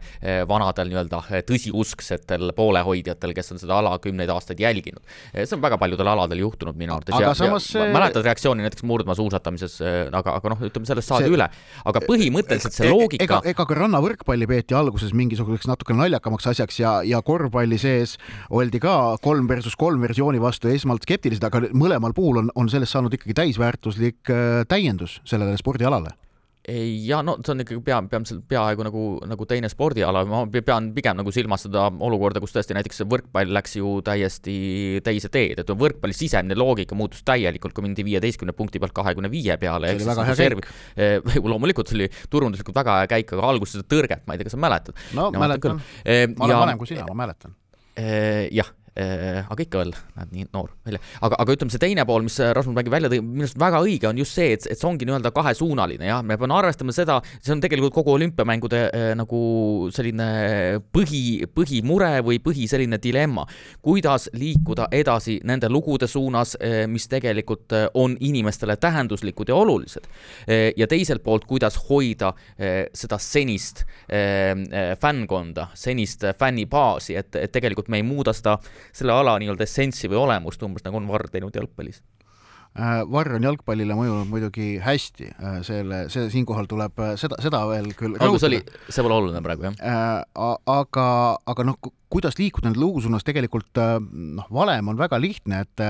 [0.50, 5.02] vanadel nii-öelda tõsiusksetel poolehoidjatel, kes on seda ala kümneid aastaid jälginud.
[5.34, 7.70] see on väga paljudel aladel juhtunud minu arvates ja, samas...
[7.76, 9.80] ja mäletad reaktsiooni näiteks murdmaasuusatamises,
[10.12, 11.38] aga, aga noh, ütleme sellest saadi see...
[11.38, 11.50] üle,
[11.92, 16.94] aga põhimõtteliselt see loogika ega, ega ka rannavõrkpalli peeti alguses mingisuguseks natuke naljakamaks asjaks ja,
[17.08, 18.18] ja korvpalli sees
[18.54, 22.96] oldi ka kolm versus kolm versiooni vastu esmalt skeptilised, aga mõlemal puhul on, on sellest
[22.96, 26.14] saanud ikkagi täisväärtuslik äh, täiendus sellele spordialale
[26.64, 31.18] ja no see on ikkagi pea, peamiselt peaaegu nagu, nagu teine spordiala, ma pean pigem
[31.20, 34.56] nagu silmas seda olukorda, kus tõesti näiteks võrkpall läks ju täiesti
[35.04, 39.58] teise teed, et võrkpalli sisemine loogika muutus täielikult, kui mindi viieteistkümne punkti pealt kahekümne viie
[39.60, 39.92] peale.
[39.92, 40.64] see oli väga hea serv...
[40.64, 41.42] käik.
[41.54, 44.56] loomulikult see oli turunduslikult väga hea käik, aga alguses seda tõrget, ma ei tea, kas
[44.56, 45.04] sa mäletad?
[45.20, 46.62] no ja mäletan, ma olen ja...
[46.64, 47.58] vanem kui sina, ma mäletan.
[47.94, 52.26] Jah, Äh, aga ikka veel näed nii noor välja, aga, aga ütleme, see teine pool,
[52.28, 54.88] mis Rasmus Mägi välja tõi, minu arust väga õige on just see, et, et see
[54.90, 59.42] ongi nii-öelda kahesuunaline jah, me peame arvestama seda, see on tegelikult kogu olümpiamängude äh, nagu
[59.94, 60.28] selline
[60.94, 61.24] põhi,
[61.56, 63.46] põhimure või põhi selline dilemma.
[63.82, 70.08] kuidas liikuda edasi nende lugude suunas, äh, mis tegelikult äh, on inimestele tähenduslikud ja olulised.
[70.48, 77.18] Äh, ja teiselt poolt, kuidas hoida äh, seda senist äh, äh, fännkonda, senist äh, fännibaasi,
[77.18, 78.58] et, et tegelikult me ei muuda seda
[78.92, 82.02] selle ala nii-öelda essentsi või olemust, umbes nagu on Varr teinud jalgpallis
[82.74, 87.60] Äh, Varr on jalgpallile mõjunud muidugi hästi, äh, selle, see siinkohal tuleb äh, seda, seda
[87.70, 90.24] veel küll algus oli, see pole oluline praegu, jah?
[90.34, 91.06] Aga,
[91.54, 91.78] aga noh,
[92.14, 93.80] kuidas liikuda nende lugu suunas, tegelikult
[94.12, 95.84] noh, valem on väga lihtne, et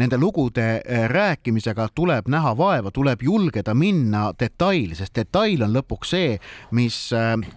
[0.00, 0.66] nende lugude
[1.12, 6.36] rääkimisega tuleb näha vaeva, tuleb julgeda minna detaili, sest detail on lõpuks see,
[6.76, 6.98] mis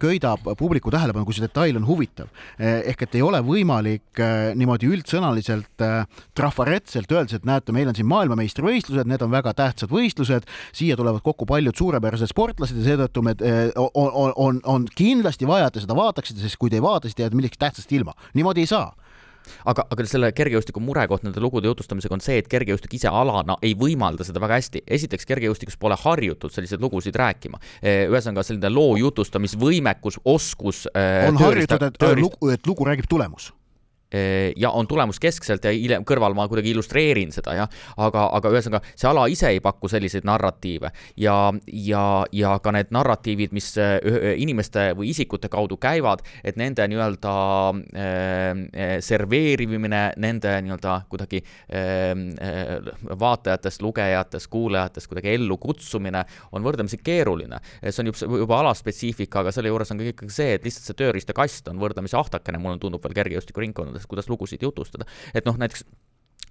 [0.02, 2.30] köidab publiku tähelepanu, kui see detail on huvitav.
[2.58, 4.22] ehk et ei ole võimalik
[4.54, 5.86] niimoodi üldsõnaliselt
[6.34, 10.96] trafaretselt öeldes, et näete, meil on siin maailmameistri meistrivõistlused, need on väga tähtsad võistlused, siia
[10.96, 13.34] tulevad kokku paljud suurepärased sportlased ja seetõttu me
[13.76, 17.08] on, on, on, on kindlasti vaja, et te seda vaataksite, sest kui te ei vaata,
[17.08, 18.03] siis te jääte millestki tähtsast ilma.
[18.34, 18.92] Niimoodi ei saa
[19.68, 23.74] aga, aga selle kergejõustiku murekoht nende lugude jutustamisega on see, et kergejõustik ise alana ei
[23.78, 24.84] võimalda seda väga hästi.
[24.98, 27.60] esiteks, kergejõustikus pole harjutud selliseid lugusid rääkima.
[27.82, 30.86] Eh, ühesõnaga, selline loo jutustamisvõimekus, oskus.
[30.94, 33.52] Eh, on harjutud, et lugu, et lugu räägib tulemus
[34.56, 38.82] ja on tulemus keskselt ja hiljem kõrval ma kuidagi illustreerin seda jah, aga, aga ühesõnaga
[38.94, 40.90] see ala ise ei paku selliseid narratiive
[41.20, 41.36] ja,
[41.66, 43.98] ja, ja ka need narratiivid, mis eh,
[44.40, 47.34] inimeste või isikute kaudu käivad, et nende nii-öelda
[48.00, 52.14] äh, serveerimine, nende nii-öelda kuidagi äh,
[53.24, 57.60] vaatajatest, lugejatest, kuulajatest kuidagi ellu kutsumine on võrdlemisi keeruline.
[57.84, 61.00] see on juba, juba alaspetsiifika, aga selle juures on ka ikkagi see, et lihtsalt see
[61.02, 65.04] tööriistakast on võrdlemisi ahtakene, mulle tundub veel kergejõustikuringkondades sellest, kuidas lugusid jutustada.
[65.34, 65.84] et noh, näiteks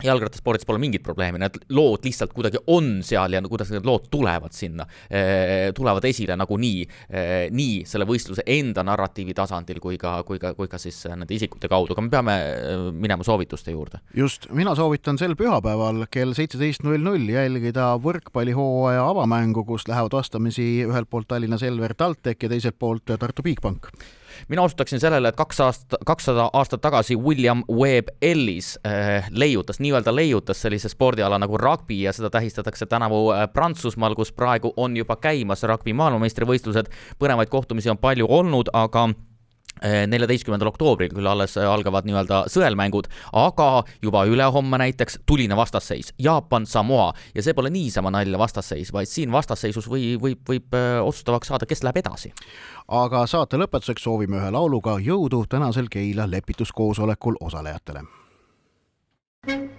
[0.03, 4.51] jalgrattaspordis pole mingit probleemi, need lood lihtsalt kuidagi on seal ja kuidas need lood tulevad
[4.51, 10.41] sinna, eh, tulevad esile nagunii, eh, nii selle võistluse enda narratiivi tasandil kui ka, kui
[10.41, 14.01] ka, kui ka siis nende isikute kaudu, aga me peame eh, minema soovituste juurde.
[14.17, 20.87] just, mina soovitan sel pühapäeval kell seitseteist null null jälgida võrkpallihooaja avamängu, kus lähevad vastamisi
[20.87, 23.93] ühelt poolt Tallinna Selver TalTech ja teiselt poolt Tartu Bigbank
[24.47, 30.15] mina osutaksin sellele, et kaks aasta, kakssada aastat tagasi William Webb Ellis äh, leiutas, nii-öelda
[30.15, 35.15] leiutas sellise spordiala nagu rugby ja seda tähistatakse tänavu äh, Prantsusmaal, kus praegu on juba
[35.15, 36.89] käimas rugby maailmameistrivõistlused.
[37.19, 39.09] põnevaid kohtumisi on palju olnud, aga
[39.81, 43.69] neljateistkümnendal oktoobril küll alles äh, algavad nii-öelda sõelmängud, aga
[44.03, 49.31] juba ülehomme näiteks tuline vastasseis Jaapan, Samoa ja see pole niisama nalja vastasseis, vaid siin
[49.31, 52.33] vastasseisus või võib, võib otsustavaks saada, kes läheb edasi
[52.87, 58.03] aga saate lõpetuseks soovime ühe lauluga jõudu tänasel Keila lepituskoosolekul osalejatele.
[59.43, 59.43] spordireporter.
[59.43, 59.72] spordis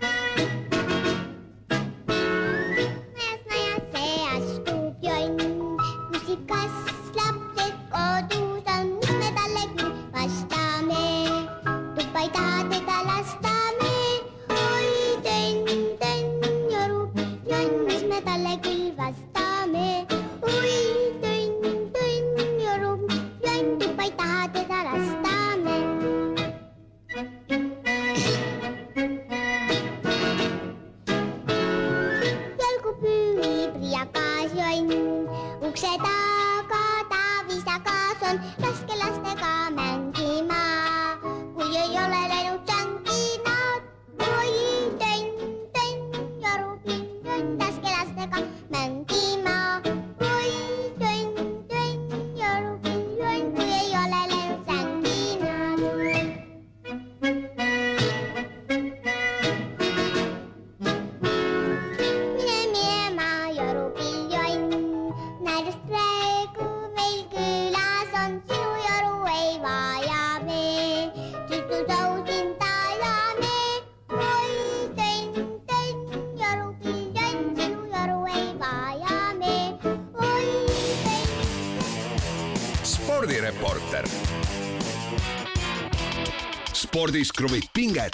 [87.33, 88.14] kruvib pinget,